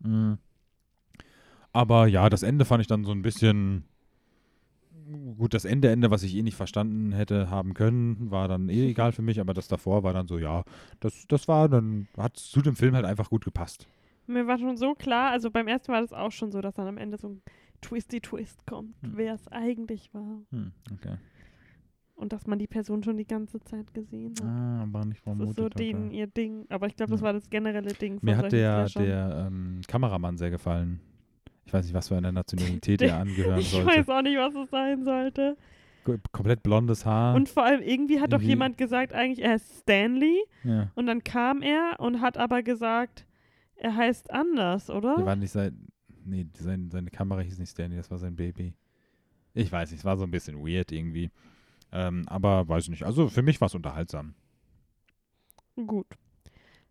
[0.00, 0.34] Mm.
[1.72, 3.84] Aber ja, das Ende fand ich dann so ein bisschen.
[5.38, 8.86] Gut, das Ende, Ende, was ich eh nicht verstanden hätte haben können, war dann eh
[8.90, 10.64] egal für mich, aber das davor war dann so, ja,
[11.00, 13.86] das, das war dann, hat zu dem Film halt einfach gut gepasst.
[14.26, 16.86] Mir war schon so klar, also beim ersten war das auch schon so, dass dann
[16.86, 17.42] am Ende so ein
[17.80, 19.12] Twisty Twist kommt, Hm.
[19.16, 20.42] wer es eigentlich war.
[20.50, 21.16] Hm, okay.
[22.14, 24.44] Und dass man die Person schon die ganze Zeit gesehen hat.
[24.44, 25.50] Ah, war nicht das vermutet.
[25.50, 25.92] ist so okay.
[25.92, 26.66] den, ihr Ding.
[26.68, 27.26] Aber ich glaube, das Ja.
[27.26, 30.98] war das generelle Ding von Mir hat der, der ähm, Kameramann sehr gefallen.
[31.64, 33.86] Ich weiß nicht, was für eine Nationalität er angehören Ich sollte.
[33.86, 35.56] weiß auch nicht, was es sein sollte.
[36.04, 37.36] Ko- Komplett blondes Haar.
[37.36, 40.42] Und vor allem irgendwie hat doch jemand gesagt, eigentlich er ist Stanley.
[40.64, 40.90] ja.
[40.96, 43.26] Und dann kam er und hat aber gesagt,
[43.76, 45.14] er heißt anders, oder?
[45.18, 45.86] Der war nicht sein.
[46.28, 48.74] Nee, sein, seine Kamera hieß nicht Stanley, das war sein Baby.
[49.54, 51.30] Ich weiß nicht, es war so ein bisschen weird irgendwie.
[51.90, 53.04] Ähm, aber weiß ich nicht.
[53.04, 54.34] Also für mich war es unterhaltsam.
[55.74, 56.06] Gut.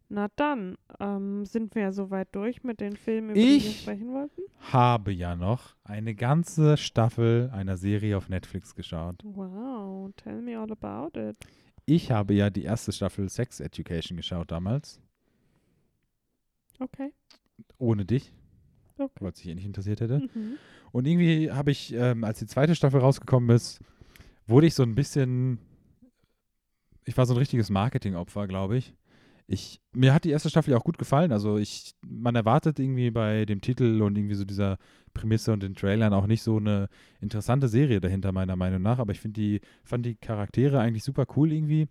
[0.10, 3.82] Na dann, ähm, sind wir ja soweit durch mit den Filmen, über die wir Ich-
[3.82, 4.42] sprechen wollten.
[4.72, 9.22] Habe ja noch eine ganze Staffel einer Serie auf Netflix geschaut.
[9.24, 11.36] Wow, tell me all about it.
[11.86, 15.02] Ich habe ja die erste Staffel Sex Education geschaut damals.
[16.80, 17.12] Okay.
[17.78, 18.32] Ohne dich,
[18.98, 19.14] okay.
[19.20, 20.20] weil es dich eh nicht interessiert hätte.
[20.20, 20.58] Mhm.
[20.92, 23.80] Und irgendwie habe ich, ähm, als die zweite Staffel rausgekommen ist,
[24.48, 25.60] wurde ich so ein bisschen,
[27.06, 28.94] ich war so ein richtiges Marketingopfer, glaube ich.
[29.50, 31.32] Ich, mir hat die erste Staffel auch gut gefallen.
[31.32, 34.78] Also ich, man erwartet irgendwie bei dem Titel und irgendwie so dieser
[35.14, 36.90] Prämisse und den Trailern auch nicht so eine
[37.22, 39.00] interessante Serie dahinter, meiner Meinung nach.
[39.00, 41.88] Aber ich finde die, fand die Charaktere eigentlich super cool irgendwie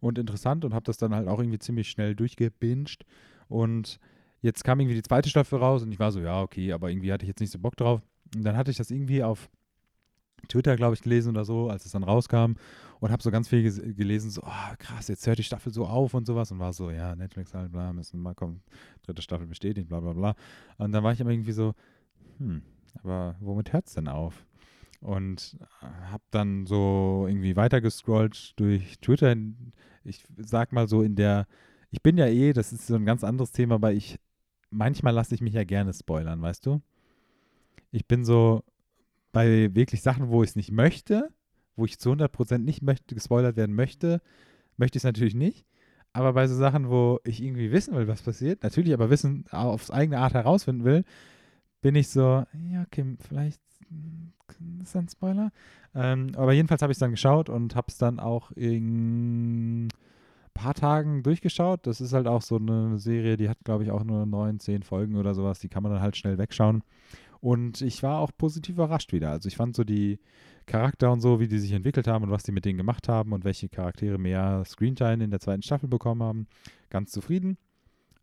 [0.00, 3.04] und interessant und habe das dann halt auch irgendwie ziemlich schnell durchgebinged.
[3.48, 4.00] Und
[4.40, 7.12] jetzt kam irgendwie die zweite Staffel raus und ich war so, ja, okay, aber irgendwie
[7.12, 8.02] hatte ich jetzt nicht so Bock drauf.
[8.34, 9.50] Und dann hatte ich das irgendwie auf
[10.48, 12.54] Twitter, glaube ich, gelesen oder so, als es dann rauskam
[13.00, 13.62] und habe so ganz viel
[13.94, 16.90] gelesen, so, oh, krass, jetzt hört die Staffel so auf und sowas und war so,
[16.90, 18.62] ja, Netflix halt, bla, müssen mal kommen,
[19.02, 20.34] dritte Staffel bestätigt, bla, bla, bla.
[20.78, 21.74] Und dann war ich aber irgendwie so,
[22.38, 22.62] hm,
[23.02, 24.46] aber womit hört es denn auf?
[25.00, 29.34] Und habe dann so irgendwie weitergescrollt durch Twitter.
[30.04, 31.46] Ich sag mal so in der,
[31.90, 34.18] ich bin ja eh, das ist so ein ganz anderes Thema, aber ich,
[34.70, 36.80] manchmal lasse ich mich ja gerne spoilern, weißt du?
[37.90, 38.62] Ich bin so
[39.32, 41.30] bei wirklich Sachen, wo ich es nicht möchte,
[41.76, 44.20] wo ich zu 100% nicht möchte, gespoilert werden möchte,
[44.76, 45.64] möchte ich es natürlich nicht.
[46.12, 49.90] Aber bei so Sachen, wo ich irgendwie wissen will, was passiert, natürlich aber wissen, aufs
[49.90, 51.04] eigene Art herausfinden will,
[51.80, 53.60] bin ich so, ja, okay, vielleicht
[54.80, 55.52] ist das ein Spoiler.
[55.94, 59.88] Ähm, aber jedenfalls habe ich es dann geschaut und habe es dann auch in
[60.58, 61.86] paar Tagen durchgeschaut.
[61.86, 64.82] Das ist halt auch so eine Serie, die hat, glaube ich, auch nur neun, zehn
[64.82, 65.60] Folgen oder sowas.
[65.60, 66.82] Die kann man dann halt schnell wegschauen.
[67.40, 69.30] Und ich war auch positiv überrascht wieder.
[69.30, 70.18] Also ich fand so die
[70.66, 73.32] Charakter und so, wie die sich entwickelt haben und was die mit denen gemacht haben
[73.32, 76.46] und welche Charaktere mehr Screentime in der zweiten Staffel bekommen haben,
[76.90, 77.56] ganz zufrieden.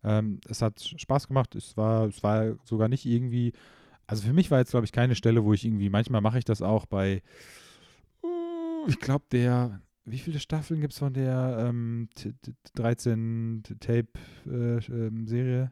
[0.04, 1.54] Ähm, es hat Spaß gemacht.
[1.54, 3.52] Es war, es war sogar nicht irgendwie,
[4.06, 6.44] also für mich war jetzt, glaube ich, keine Stelle, wo ich irgendwie, manchmal mache ich
[6.44, 7.22] das auch bei,
[8.22, 12.08] uh, ich glaube, der wie viele Staffeln gibt es von der ähm,
[12.74, 15.62] 13 Tape-Serie?
[15.64, 15.68] Äh,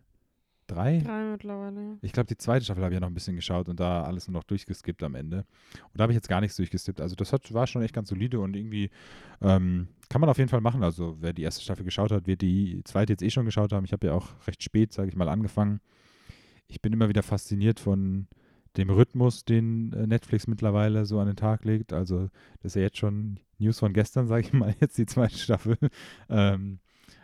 [0.67, 0.99] Drei?
[1.01, 1.99] Drei mittlerweile.
[2.01, 4.29] Ich glaube, die zweite Staffel habe ich ja noch ein bisschen geschaut und da alles
[4.29, 5.39] nur noch durchgeskippt am Ende.
[5.39, 7.01] Und da habe ich jetzt gar nichts durchgeskippt.
[7.03, 8.91] Also das hat, war schon echt ganz solide und irgendwie
[9.43, 10.83] ähm, kann man auf jeden Fall machen.
[10.83, 13.85] Also wer die erste Staffel geschaut hat, wird die zweite jetzt eh schon geschaut haben.
[13.85, 15.81] Ich habe ja auch recht spät, sage ich mal, angefangen.
[16.67, 18.27] Ich bin immer wieder fasziniert von
[18.77, 21.93] dem Rhythmus, den äh, Netflix mittlerweile so an den Tag legt.
[21.93, 22.29] Also
[22.63, 25.77] das ist ja jetzt schon News von gestern, sage ich mal, jetzt die zweite Staffel.
[26.29, 26.79] ähm,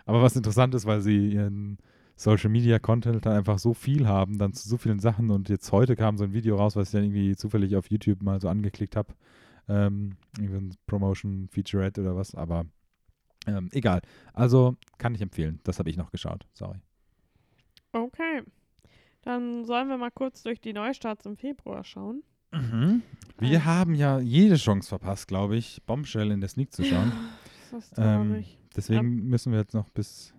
[0.07, 1.78] aber was interessant ist, weil sie ihren
[2.16, 5.72] Social Media Content dann einfach so viel haben, dann zu so vielen Sachen und jetzt
[5.72, 8.48] heute kam so ein Video raus, was ich dann irgendwie zufällig auf YouTube mal so
[8.48, 9.14] angeklickt habe.
[9.68, 12.66] Ähm, irgendwie ein Promotion Featurette oder was, aber
[13.46, 14.03] ähm, egal.
[14.32, 15.61] Also kann ich empfehlen.
[15.64, 16.46] Das habe ich noch geschaut.
[16.53, 16.78] Sorry.
[17.92, 18.42] Okay.
[19.23, 22.23] Dann sollen wir mal kurz durch die Neustarts im Februar schauen.
[22.53, 23.03] Mhm.
[23.39, 23.64] Wir ähm.
[23.64, 27.12] haben ja jede Chance verpasst, glaube ich, Bombshell in der Sneak zu schauen.
[27.71, 27.99] Das ist.
[27.99, 28.45] Ähm,
[28.75, 30.35] deswegen Ab müssen wir jetzt noch bis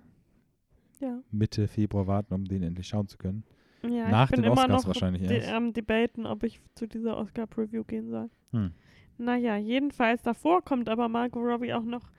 [1.00, 1.22] ja.
[1.32, 3.44] Mitte Februar warten, um den endlich schauen zu können.
[3.84, 5.50] Ja, Nach ich bin den immer Oscars noch wahrscheinlich erst.
[5.50, 8.30] am debaten, ob ich zu dieser Oscar-Preview gehen soll.
[8.52, 8.72] Hm.
[9.18, 12.12] Naja, jedenfalls davor kommt aber Margot Robbie auch noch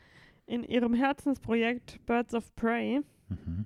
[0.46, 3.00] in ihrem Herzensprojekt Birds of Prey.
[3.28, 3.64] Mhm.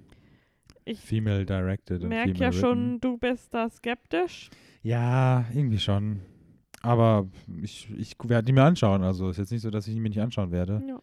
[0.88, 2.52] Ich Female directed female ja written.
[2.52, 4.50] schon, du bist da skeptisch.
[4.82, 6.20] Ja, irgendwie schon.
[6.80, 7.28] Aber
[7.60, 9.02] ich, ich werde die mir anschauen.
[9.02, 10.80] Also ist jetzt nicht so, dass ich die mir nicht anschauen werde.
[10.86, 11.00] Ja.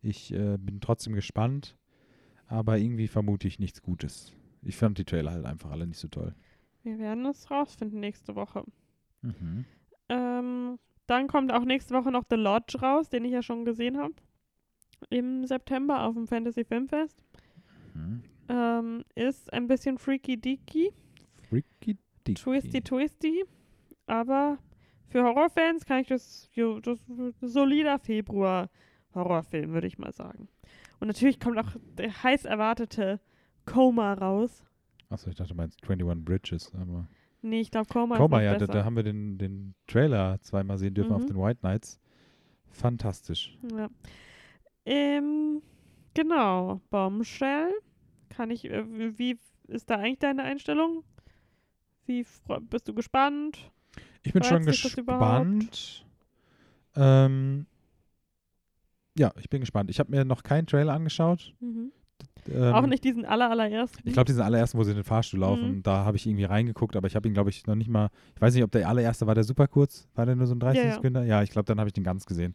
[0.00, 1.76] Ich äh, bin trotzdem gespannt,
[2.46, 4.32] aber irgendwie vermute ich nichts Gutes.
[4.62, 6.34] Ich fand die Trailer halt einfach alle nicht so toll.
[6.82, 8.64] Wir werden es rausfinden nächste Woche.
[9.20, 9.66] Mhm.
[10.08, 13.98] Ähm, dann kommt auch nächste Woche noch The Lodge raus, den ich ja schon gesehen
[13.98, 14.14] habe.
[15.10, 17.22] Im September auf dem Fantasy Filmfest.
[17.92, 18.22] Mhm.
[18.48, 20.92] Ähm, ist ein bisschen freaky deaky,
[21.48, 22.34] Freaky Dicky.
[22.34, 23.44] twisty twisty,
[24.06, 24.58] aber
[25.08, 26.50] für Horrorfans kann ich das,
[26.82, 27.00] das
[27.40, 28.68] solider Februar
[29.14, 30.48] Horrorfilm, würde ich mal sagen.
[31.00, 33.20] Und natürlich kommt auch der heiß erwartete
[33.64, 34.62] Coma raus.
[35.08, 36.72] Achso, ich dachte, du meinst 21 Bridges.
[36.74, 37.08] Aber
[37.42, 38.78] Nee, ich glaube Coma, Coma, ist ja, noch da, besser.
[38.80, 41.26] da haben wir den, den Trailer zweimal sehen dürfen auf Mhm.
[41.28, 42.00] den White Nights.
[42.70, 43.56] Fantastisch.
[43.76, 43.88] Ja.
[44.84, 45.62] Ähm,
[46.14, 47.72] genau, Bombshell.
[48.30, 48.84] Kann ich, äh,
[49.18, 51.02] wie- ist da eigentlich deine Einstellung?
[52.06, 52.24] Wie
[52.70, 53.58] bist du gespannt?
[54.22, 56.04] Ich bin schon dich das gespannt.
[56.94, 57.66] Ähm,
[59.18, 59.90] ja, ich bin gespannt.
[59.90, 61.54] Ich habe mir noch keinen Trailer angeschaut.
[61.60, 61.90] Mhm.
[62.48, 64.06] Ähm, Auch nicht diesen aller, allerersten.
[64.06, 65.82] Ich glaube, diesen allerersten, wo sie in den Fahrstuhl laufen, Mhm.
[65.82, 68.10] da habe ich irgendwie reingeguckt, aber ich habe ihn, glaube ich, noch nicht mal.
[68.36, 70.06] Ich weiß nicht, ob der allererste war der super kurz.
[70.14, 70.94] War der nur so ein 30 Ja, ja.
[70.94, 71.26] Sekunden?
[71.26, 72.54] Ja, ich glaube, dann habe ich den ganz gesehen.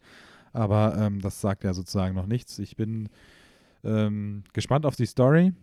[0.54, 2.58] Aber ähm, das sagt ja sozusagen noch nichts.
[2.60, 3.10] Ich bin
[3.84, 5.54] ähm, gespannt auf die Story.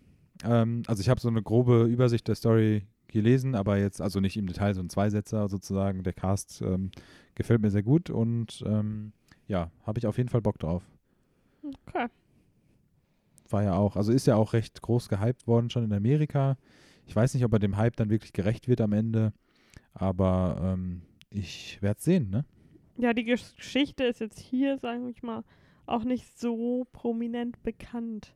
[0.43, 4.37] Ähm, also, ich habe so eine grobe Übersicht der Story gelesen, aber jetzt, also nicht
[4.37, 6.03] im Detail, so ein Zweisetzer sozusagen.
[6.03, 6.91] Der Cast ähm,
[7.35, 9.13] gefällt mir sehr gut und ähm,
[9.47, 10.83] ja, habe ich auf jeden Fall Bock drauf.
[11.87, 12.07] Okay.
[13.51, 16.57] war ja auch, also ist ja auch recht groß gehypt worden schon in Amerika.
[17.05, 19.33] Ich weiß nicht, ob er dem Hype dann wirklich gerecht wird am Ende,
[19.93, 21.01] aber ähm,
[21.31, 22.45] ich werde es sehen, ne?
[22.97, 25.43] Ja, die Gesch- Geschichte ist jetzt hier, sage ich mal,
[25.89, 28.35] auch nicht so prominent bekannt.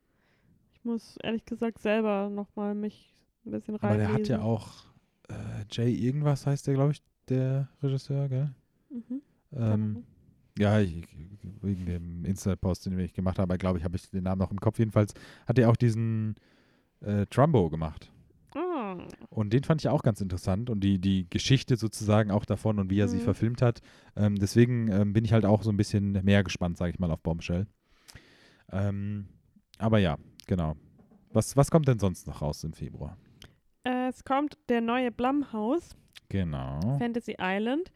[0.74, 3.14] Ich muss ehrlich gesagt selber nochmal mich
[3.46, 4.14] ein bisschen Aber reinlesen.
[4.14, 4.86] der hat ja auch
[5.30, 8.50] äh, Jay irgendwas heißt der, glaube ich, der Regisseur, gell?
[8.90, 9.22] Mhm.
[9.54, 10.04] Ähm,
[10.58, 11.08] ja, ich,
[11.62, 14.60] wegen dem Insta-Post, den ich gemacht habe, glaube ich, habe ich den Namen noch im
[14.60, 14.80] Kopf.
[14.80, 15.14] Jedenfalls
[15.48, 16.36] hat er auch diesen
[17.02, 18.12] äh, Trumbo gemacht.
[19.00, 22.80] Ah, Und den fand ich auch ganz interessant und die, die Geschichte sozusagen auch davon
[22.80, 23.22] und wie er sie Mhm.
[23.22, 23.82] verfilmt hat.
[24.16, 27.12] Ähm, deswegen ähm, bin ich halt auch so ein bisschen mehr gespannt, sage ich mal,
[27.12, 27.68] auf Bombshell.
[28.72, 29.28] Ähm,
[29.78, 30.18] aber ja,
[30.48, 30.76] genau.
[31.32, 33.18] Was, was kommt denn sonst noch raus im Februar?
[33.86, 35.96] äh, es kommt der neue Blumhouse,
[36.30, 36.98] Genau.
[37.00, 37.92] Fantasy Island,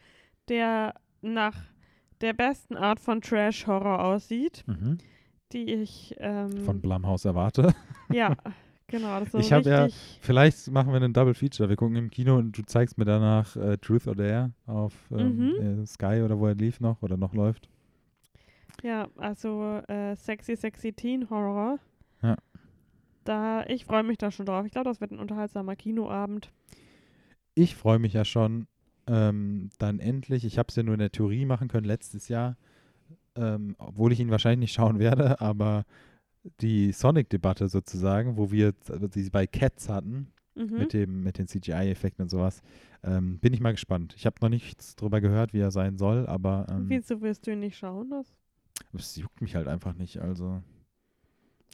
[0.49, 1.55] der nach
[2.21, 4.97] der besten Art von Trash-Horror aussieht, Mhm.
[5.53, 7.73] die ich ähm, Von Blumhouse erwarte.
[8.11, 8.35] ja,
[8.87, 9.87] genau, das ist so Ich hab ja-
[10.21, 11.69] Vielleicht machen wir einen Double Feature.
[11.69, 15.37] Wir gucken im Kino und du zeigst mir danach äh, Truth or Dare auf ähm,
[15.37, 15.81] Mhm.
[15.81, 17.69] äh, Sky oder wo er lief noch oder noch läuft.
[18.83, 21.79] Ja, also äh, sexy, sexy Teen Horror.
[22.21, 22.35] Ja.
[23.23, 24.65] Da, ich freue mich da schon drauf.
[24.65, 26.51] Ich glaube, das wird ein unterhaltsamer Kinoabend.
[27.55, 28.67] Ich freue mich ja schon,
[29.07, 32.55] ähm, dann endlich, ich habe es ja nur in der Theorie machen können letztes Jahr,
[33.35, 35.83] ähm, obwohl ich ihn wahrscheinlich nicht schauen werde, aber
[36.61, 38.73] die Sonic-Debatte sozusagen, wo wir
[39.13, 40.27] die bei Cats hatten,
[40.57, 40.77] Mhm.
[40.77, 42.63] mit, dem, mit den CGI-Effekten und sowas,
[43.03, 44.15] ähm, bin ich mal gespannt.
[44.17, 47.51] Ich habe noch nichts drüber gehört, wie er sein soll, aber ähm, Wieso wirst du
[47.51, 48.09] ihn nicht schauen?
[48.09, 48.33] Das?
[48.93, 50.17] es juckt mich halt einfach nicht.
[50.19, 50.63] Also.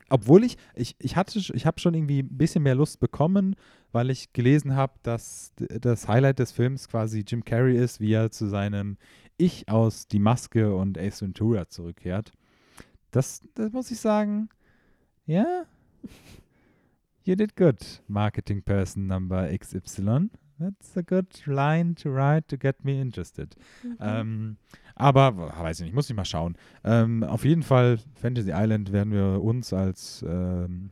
[0.09, 3.55] Obwohl ich, ich, ich hatte, ich habe schon irgendwie ein bisschen mehr Lust bekommen,
[3.93, 8.31] weil ich gelesen habe, dass das Highlight des Films quasi Jim Carrey ist, wie er
[8.31, 8.97] zu seinem
[9.37, 12.33] Ich aus Die Maske und Ace Ventura zurückkehrt.
[13.11, 14.49] Das, das muss ich sagen,
[15.25, 15.65] ja,
[17.25, 20.29] you did good, Marketing Person Number XY.
[20.59, 23.55] That's a good line to write to get me interested.
[23.83, 23.97] Mhm.
[23.99, 24.57] Ähm,
[24.95, 26.55] aber weiß ich nicht, muss ich mal schauen.
[26.83, 30.91] Ähm, auf jeden Fall, Fantasy Island werden wir uns als ähm,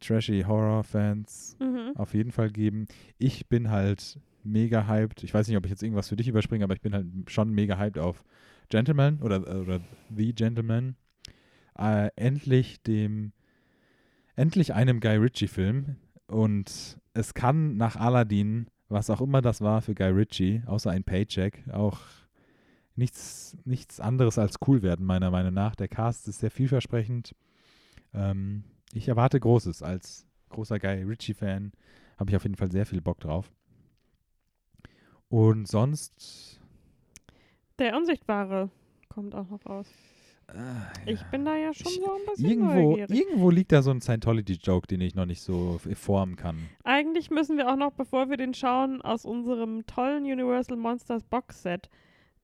[0.00, 1.92] trashy Horror-Fans Mhm.
[1.96, 2.86] auf jeden Fall geben.
[3.18, 5.22] Ich bin halt mega hyped.
[5.22, 7.50] Ich weiß nicht, ob ich jetzt irgendwas für dich überspringe, aber ich bin halt schon
[7.50, 8.24] mega hyped auf
[8.70, 9.80] Gentleman oder, oder
[10.16, 10.96] The Gentleman.
[11.80, 13.32] Äh, endlich dem,
[14.36, 15.96] endlich einem Guy Ritchie-Film.
[16.26, 21.04] Und es kann nach Aladdin, was auch immer das war für Guy Ritchie, außer ein
[21.04, 21.98] Paycheck, auch
[22.96, 25.74] nichts, nichts anderes als cool werden, meiner Meinung nach.
[25.74, 27.34] Der Cast ist sehr vielversprechend.
[28.12, 29.82] Ähm, ich erwarte Großes.
[29.82, 31.72] Als großer Guy Ritchie-Fan
[32.18, 33.50] habe ich auf jeden Fall sehr viel Bock drauf.
[35.28, 36.60] Und sonst.
[37.78, 38.68] Der Unsichtbare
[39.08, 39.86] kommt auch noch raus.
[40.54, 43.10] Äh, Ich bin da ja schon so ein bisschen Irgendwo, neugierig.
[43.20, 46.58] irgendwo liegt da so ein Scientology-Joke, den ich noch nicht so formen kann.
[46.84, 51.88] Eigentlich müssen wir auch noch, bevor wir den schauen, aus unserem tollen Universal Monsters Box-Set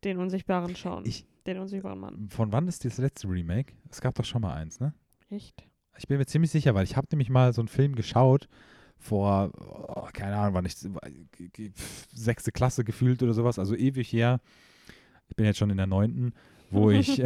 [0.04, 1.04] den Unsichtbaren schauen.
[1.06, 2.28] Ich- den Unsichtbaren Mann.
[2.30, 3.72] Von wann ist das letzte Remake?
[3.88, 4.92] Es gab doch schon mal eins, ne?
[5.30, 5.64] Echt?
[5.98, 8.48] Ich bin mir ziemlich sicher, weil ich habe nämlich mal so einen Film geschaut
[8.98, 14.40] vor, oh, keine Ahnung, wann ich, pf, sechste Klasse gefühlt oder sowas, also ewig her.
[15.28, 16.32] Ich bin jetzt schon in der neunten,
[16.70, 17.22] wo ich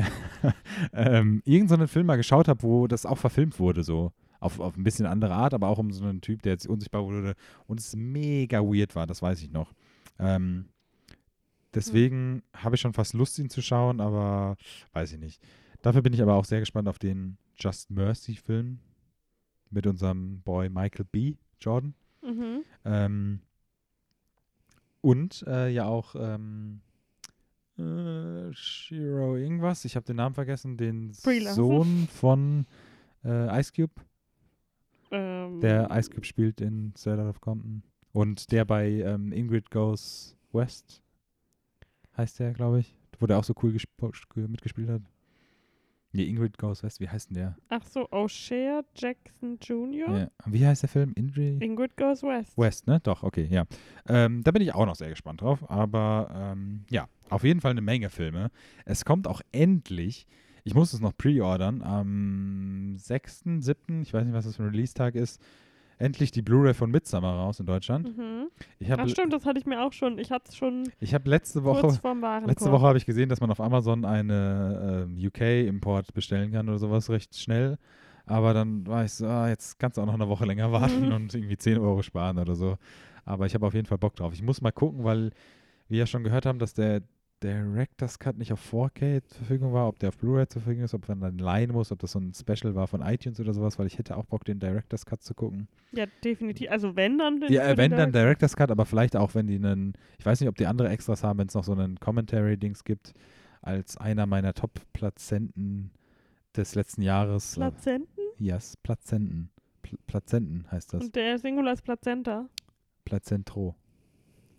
[0.93, 4.13] ähm, irgendeinen so Film mal geschaut habe, wo das auch verfilmt wurde, so.
[4.39, 7.05] Auf, auf ein bisschen andere Art, aber auch um so einen Typ, der jetzt unsichtbar
[7.05, 7.35] wurde
[7.67, 9.75] und es mega weird war, das weiß ich noch.
[10.19, 10.71] Ähm,
[11.75, 14.57] deswegen habe ich schon fast Lust, ihn zu schauen, aber
[14.95, 15.43] weiß ich nicht.
[15.83, 18.79] Dafür bin ich aber auch sehr gespannt auf den Just Mercy-Film
[19.71, 21.35] mit unserem Boy Michael B.
[21.61, 21.95] Jordan.
[22.23, 22.65] Mhm.
[22.85, 23.41] Ähm,
[25.01, 26.81] und äh, ja auch ähm,
[27.81, 29.85] äh, Shiro irgendwas.
[29.85, 30.77] Ich habe den Namen vergessen.
[30.77, 31.13] Den.
[31.55, 32.67] Sohn von
[33.25, 33.93] äh, Ice Cube.
[35.11, 37.83] Ähm, Der Ice Cube spielt in Straight Outta Compton.
[38.13, 41.03] Und der bei ähm, Ingrid Goes West
[42.17, 42.95] heißt der, glaube ich.
[43.19, 45.03] Wo der auch so cool gesp- mitgespielt hat.
[46.13, 47.01] Nee, Ingrid Goes West.
[47.01, 47.57] Wie heißt denn der?
[47.69, 50.19] Ach so, O'Shea Jackson Jr.
[50.19, 50.31] Ja.
[50.47, 51.13] Wie heißt der Film?
[51.15, 51.63] Ingrid?
[51.63, 52.59] Ingrid Goes West.
[52.59, 52.99] West, ne?
[53.01, 53.65] Doch, okay, ja.
[54.09, 55.71] Ähm, da bin ich auch noch sehr gespannt drauf.
[55.71, 58.51] Aber ähm, ja, auf jeden Fall eine Menge Filme.
[58.85, 60.27] Es kommt auch endlich,
[60.65, 64.71] ich muss es noch pre-ordern, am 6., 7., ich weiß nicht, was das für ein
[64.71, 65.41] Release-Tag ist,
[66.01, 68.17] endlich die Blu-ray von Midsummer raus in Deutschland.
[68.17, 68.49] Mhm.
[68.79, 70.19] Ich habe Ach stimmt, das hatte ich mir auch schon.
[70.19, 71.87] Ich hatte es schon ich hab letzte Woche,
[72.47, 76.79] letzte Woche habe ich gesehen, dass man auf Amazon eine ähm, UK-Import bestellen kann oder
[76.79, 77.77] sowas recht schnell.
[78.27, 81.07] Aber dann war ich so, ah, jetzt kannst du auch noch eine Woche länger warten
[81.07, 81.13] Mhm.
[81.13, 82.77] und irgendwie 10 Euro sparen oder so.
[83.25, 84.33] Aber ich habe auf jeden Fall Bock drauf.
[84.33, 85.31] Ich muss mal gucken, weil
[85.89, 87.03] wir ja schon gehört haben, dass der
[87.43, 90.95] Director's Cut nicht auf 4K zur Verfügung war, ob der auf Blu-ray zur Verfügung ist,
[90.95, 93.79] ob man dann leihen muss, ob das so ein Special war von iTunes oder sowas,
[93.79, 95.67] weil ich hätte auch Bock, den Director's Cut zu gucken.
[95.93, 96.71] Ja, definitiv.
[96.71, 97.41] Also wenn dann.
[97.41, 100.27] den Ja, äh, wenn dann Direct- Director's Cut, aber vielleicht auch, wenn die einen, ich
[100.27, 103.15] weiß nicht, ob die andere Extras haben, wenn es noch so einen Commentary-Dings gibt,
[103.63, 105.91] als einer meiner Top-Plazenten
[106.57, 107.55] des letzten Jahres.
[107.55, 108.09] Plazenten?
[108.39, 109.51] Yes, Plazenten.
[109.83, 111.05] Pl Plazenten heißt das.
[111.05, 112.49] Und der Singular ist Plazenta.
[113.05, 113.75] Plazentro.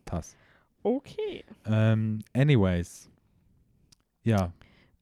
[0.05, 0.35] Tas.
[0.83, 1.43] Okay.
[1.65, 3.09] Ähm, anyways.
[4.23, 4.51] Ja.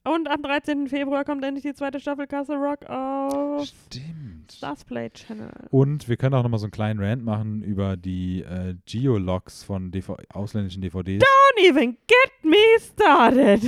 [0.03, 0.87] Und am 13.
[0.87, 4.51] Februar kommt endlich die zweite Staffel Castle Rock auf Stimmt.
[4.51, 5.51] Stars Play Channel.
[5.69, 9.91] Und wir können auch nochmal so einen kleinen Rant machen über die äh, Geologs von
[9.91, 11.23] DV ausländischen DVDs.
[11.23, 13.61] Don't even get me started.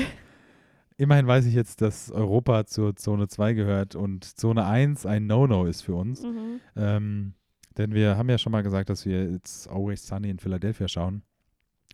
[0.97, 5.65] Immerhin weiß ich jetzt, dass Europa zur Zone 2 gehört und Zone 1 ein No-No
[5.65, 6.23] ist für uns.
[6.23, 6.59] Mhm.
[6.75, 7.33] Ähm,
[7.77, 11.23] denn wir haben ja schon mal gesagt, dass wir jetzt Always Sunny in Philadelphia schauen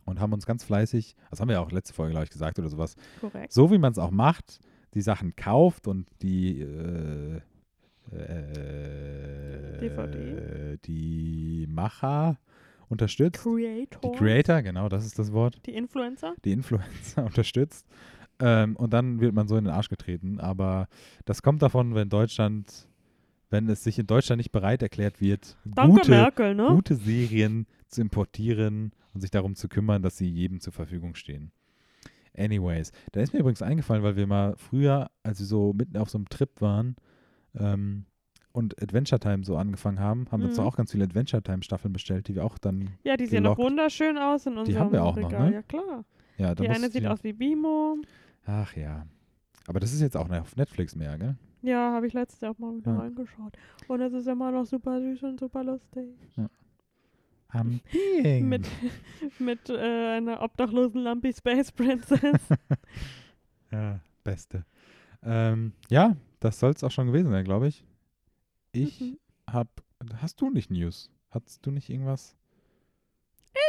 [0.07, 2.57] und haben uns ganz fleißig, das haben wir ja auch letzte Folge, glaube ich, gesagt
[2.57, 3.51] oder sowas, Korrekt.
[3.51, 4.59] so wie man es auch macht,
[4.93, 7.41] die Sachen kauft und die äh,
[8.11, 10.77] äh, DVD.
[10.85, 12.37] die Macher
[12.89, 13.43] unterstützt.
[13.43, 14.01] Creator.
[14.01, 15.59] Die Creator, genau, das ist das Wort.
[15.65, 16.35] Die Influencer.
[16.45, 17.85] Die Influencer unterstützt.
[18.39, 20.39] Ähm, und dann wird man so in den Arsch getreten.
[20.39, 20.87] Aber
[21.25, 22.87] das kommt davon, wenn Deutschland,
[23.49, 26.67] wenn es sich in Deutschland nicht bereit erklärt wird, Danke, gute, Merkel, ne?
[26.69, 31.51] gute Serien zu importieren und sich darum zu kümmern, dass sie jedem zur Verfügung stehen.
[32.38, 36.09] Anyways, da ist mir übrigens eingefallen, weil wir mal früher, als wir so mitten auf
[36.09, 36.95] so einem Trip waren
[37.55, 38.05] ähm,
[38.51, 40.63] und Adventure Time so angefangen haben, haben wir uns Mhm.
[40.65, 43.57] auch ganz viele Adventure Time Staffeln bestellt, die wir auch dann, Ja, die sehen noch
[43.57, 45.49] wunderschön aus in unserem haben wir auch noch, Regal.
[45.49, 45.55] ne?
[45.55, 46.05] Ja, klar.
[46.38, 47.97] ja, Die eine sieht die- aus wie Bimo.
[48.45, 49.07] Ach ja.
[49.65, 51.35] Aber das ist jetzt auch nicht auf Netflix mehr, gell?
[51.63, 52.99] Ja, habe ich letztes Jahr auch mal wieder Ja.
[52.99, 53.57] reingeschaut.
[53.88, 56.05] Und es ist immer noch super süß und super lustig.
[57.49, 58.49] Am Being.
[58.49, 58.67] Mit,
[59.39, 62.41] mit äh, einer obdachlosen Lumpy Space Princess.
[63.71, 64.65] Ja, beste.
[65.23, 67.83] Ähm, ja, das soll es auch schon gewesen sein, glaube ich.
[68.71, 69.17] Ich Mhm.
[69.51, 69.67] hab.
[70.21, 71.11] Hast du nicht News?
[71.31, 72.37] Hattest du nicht irgendwas?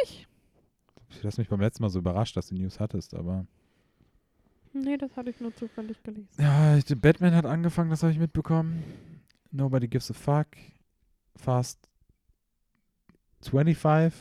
[0.04, 0.28] Ich?
[1.20, 3.44] Du hast mich beim letzten Mal so überrascht, dass du News hattest, aber.
[4.72, 6.28] nee, das hatte ich nur zufällig gelesen.
[6.38, 8.84] Ja, ich, Batman hat angefangen, das habe ich mitbekommen.
[9.50, 10.46] Nobody gives a fuck.
[11.34, 11.88] Fast
[13.42, 14.12] 25.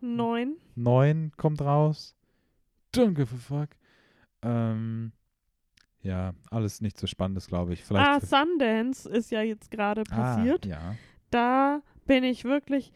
[0.00, 0.56] Neun.
[0.74, 2.14] 9 kommt raus.
[2.94, 3.70] Don't give a fuck.
[4.42, 5.12] Ähm,
[6.02, 7.82] ja, alles nicht so spannendes, glaube ich.
[7.84, 10.66] Vielleicht Ah, Sundance ist ja jetzt gerade passiert.
[10.66, 10.94] Ah, ja.
[11.30, 12.92] Da bin ich wirklich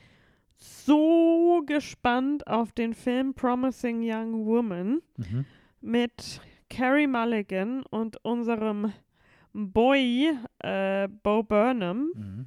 [0.56, 5.44] so gespannt auf den Film Promising Young Woman Mhm.
[5.80, 8.92] mit Carrie Mulligan und unserem
[9.54, 12.10] Boy äh, Bo Burnham.
[12.14, 12.46] Mhm.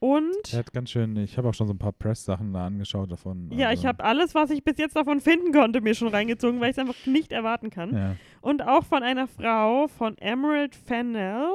[0.00, 3.10] Und Er hat ganz schön, ich habe auch schon so ein paar Press-Sachen da angeschaut
[3.10, 3.50] davon.
[3.52, 6.60] ja, also, ich habe alles, was ich bis jetzt davon finden konnte, mir schon reingezogen,
[6.60, 7.94] weil ich es einfach nicht erwarten kann.
[7.94, 8.16] Ja.
[8.40, 11.50] Und auch von einer Frau, von Emerald Fennell.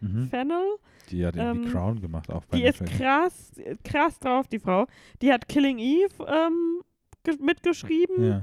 [0.00, 0.26] Mhm.
[0.28, 0.74] Fennell.
[1.10, 3.52] Die hat irgendwie Ähm, Crown gemacht, auch bei Die ist krass,
[3.84, 4.86] krass drauf, die Frau.
[5.22, 6.80] Die hat Killing Eve ähm,
[7.22, 8.24] ge- mitgeschrieben.
[8.24, 8.42] Ja.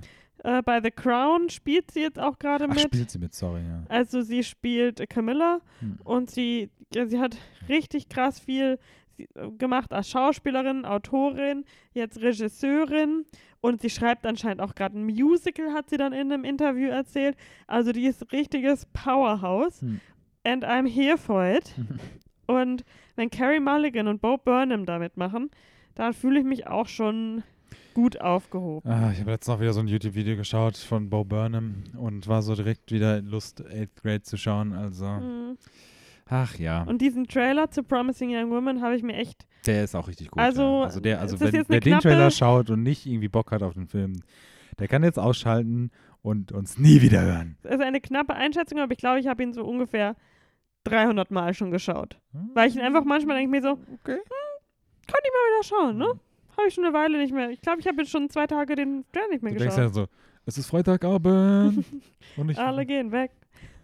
[0.60, 2.80] Äh, bei The Crown spielt sie jetzt auch gerade mit.
[2.80, 3.84] spielt sie mit, sorry, ja.
[3.90, 6.00] Also sie spielt Camilla Hm.
[6.04, 7.36] und sie, ja, sie hat
[7.68, 8.80] richtig krass viel
[9.58, 13.26] gemacht als Schauspielerin, Autorin, jetzt Regisseurin
[13.62, 17.36] und sie schreibt anscheinend auch gerade ein Musical, hat sie dann in einem Interview erzählt.
[17.68, 20.00] Also die ist richtiges Powerhouse Hm.
[20.44, 21.74] and I'm here for it.
[22.48, 22.84] Und
[23.16, 25.50] wenn Carrie Mulligan und Bo Burnham damit machen,
[25.96, 27.44] dann fühle ich mich auch schon
[27.94, 28.90] gut aufgehoben.
[28.90, 32.42] Ah, ich habe letztens noch wieder so ein YouTube-Video geschaut von Bo Burnham und war
[32.42, 34.74] so direkt wieder in Lust, 8th Grade zu schauen.
[34.74, 35.58] Also, Mhm.
[36.32, 39.96] Ach ja, Und diesen Trailer zu Promising Young Woman habe ich mir echt der ist
[39.96, 40.42] auch richtig gut.
[40.42, 40.84] Also, ja.
[40.86, 43.88] also, der, also wenn, wer den Trailer schaut und nicht irgendwie Bock hat auf den
[43.88, 44.24] Film,
[44.80, 47.58] der kann jetzt ausschalten und uns nie wieder hören.
[47.62, 50.16] Das ist eine knappe Einschätzung, aber ich glaube, ich habe ihn so ungefähr
[50.86, 52.20] 300 Mal schon geschaut.
[52.54, 54.18] Weil ich ihn einfach manchmal denke mir so, Okay.
[55.08, 56.20] kann ich mal wieder schauen, ne?
[56.58, 57.50] Habe ich schon eine Weile nicht mehr.
[57.50, 59.88] Ich glaube, ich habe jetzt schon zwei Tage den Trailer nicht mehr Du denkst ja
[59.88, 60.10] geschaut.
[60.10, 60.16] so,
[60.46, 61.86] es ist Freitagabend
[62.38, 62.58] und ich.
[62.58, 63.32] Alle gehen weg.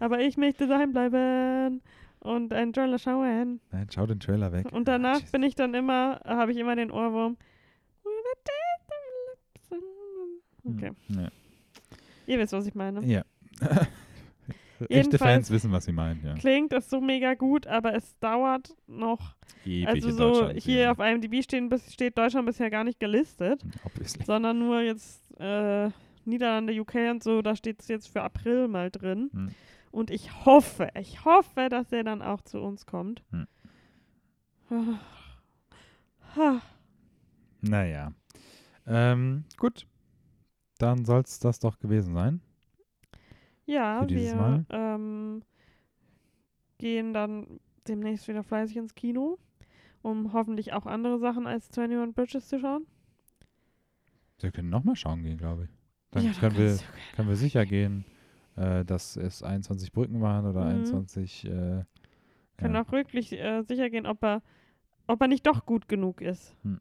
[0.00, 1.82] Aber ich möchte daheim bleiben
[2.28, 3.60] und einen Trailer schauen.
[3.72, 4.70] Nein, schau den Trailer weg.
[4.72, 7.36] Und danach Ah, bin ich dann immer, habe ich immer den Ohrwurm.
[10.64, 11.28] Okay, Hm, Ja.
[12.26, 13.04] ihr wisst, was ich meine.
[13.04, 13.22] ja.
[14.88, 16.34] Echte Fans wissen, was sie meinen, ja.
[16.34, 19.34] Klingt es so mega gut, aber es dauert noch.
[19.64, 20.90] Ewig also so hier ja.
[20.92, 24.24] auf IMDb stehen, steht Deutschland bisher gar nicht gelistet, Obviously.
[24.24, 25.90] sondern nur jetzt äh,
[26.24, 29.30] Niederlande, UK und so, da steht es jetzt für April mal drin.
[29.32, 29.50] Hm.
[29.90, 33.22] Und ich hoffe, ich hoffe, dass der dann auch zu uns kommt.
[33.30, 33.46] Hm.
[37.60, 38.12] Naja.
[38.86, 39.86] Ähm, gut.
[40.78, 42.40] Dann soll es das doch gewesen sein.
[43.66, 45.42] Ja, wir ähm,
[46.78, 49.38] gehen dann demnächst wieder fleißig ins Kino,
[50.02, 52.86] um hoffentlich auch andere Sachen als 21 Bridges zu schauen.
[54.40, 55.70] Wir können nochmal schauen gehen, glaube ich.
[56.12, 56.78] Dann Ja, können, wir,
[57.16, 58.04] können wir sicher gehen,
[58.58, 60.70] äh, dass es 21 Brücken waren oder Mhm.
[60.70, 61.44] 21.
[61.46, 61.84] Äh,
[62.60, 62.82] ja.
[62.82, 64.42] auch wirklich äh, sicher gehen, ob er,
[65.06, 66.54] ob er nicht doch gut genug ist.
[66.62, 66.80] Hm.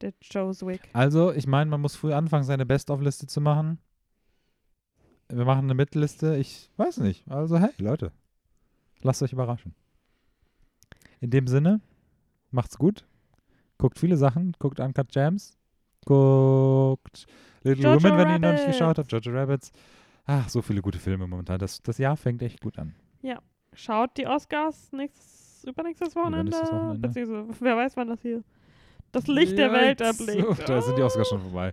[0.00, 0.88] Der Joe Zwick.
[0.92, 3.78] Also, ich meine, man muss früh anfangen, seine Best-of-Liste zu machen.
[5.28, 6.36] Wir machen eine Mittelliste.
[6.36, 7.26] Ich weiß nicht.
[7.28, 8.12] Also, hey, Leute.
[9.02, 9.74] Lasst euch überraschen.
[11.20, 11.80] In dem Sinne,
[12.50, 13.06] macht's gut.
[13.78, 14.54] Guckt viele Sachen.
[14.58, 15.56] Guckt Uncut Jams.
[16.04, 17.26] Guckt
[17.62, 19.10] Little Jojo Women, wenn ihr noch nicht geschaut habt.
[19.10, 19.72] Jojo Rabbits.
[20.26, 21.58] Ach, so viele gute Filme momentan.
[21.58, 22.94] Das, das Jahr fängt echt gut an.
[23.76, 26.50] Schaut die Oscars nächstes, übernächstes Wochenende.
[26.50, 27.08] Übernächstes Wochenende.
[27.08, 28.42] Beziehungsweise, wer weiß, wann das hier
[29.12, 30.48] das Licht der Welt erblickt.
[30.48, 31.72] Uff, da sind die Oscars schon vorbei.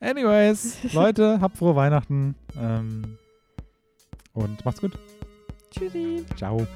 [0.00, 2.34] Anyways, Leute, habt frohe Weihnachten.
[2.58, 3.16] Ähm,
[4.34, 4.92] und macht's gut.
[5.70, 6.24] Tschüssi.
[6.36, 6.66] Ciao.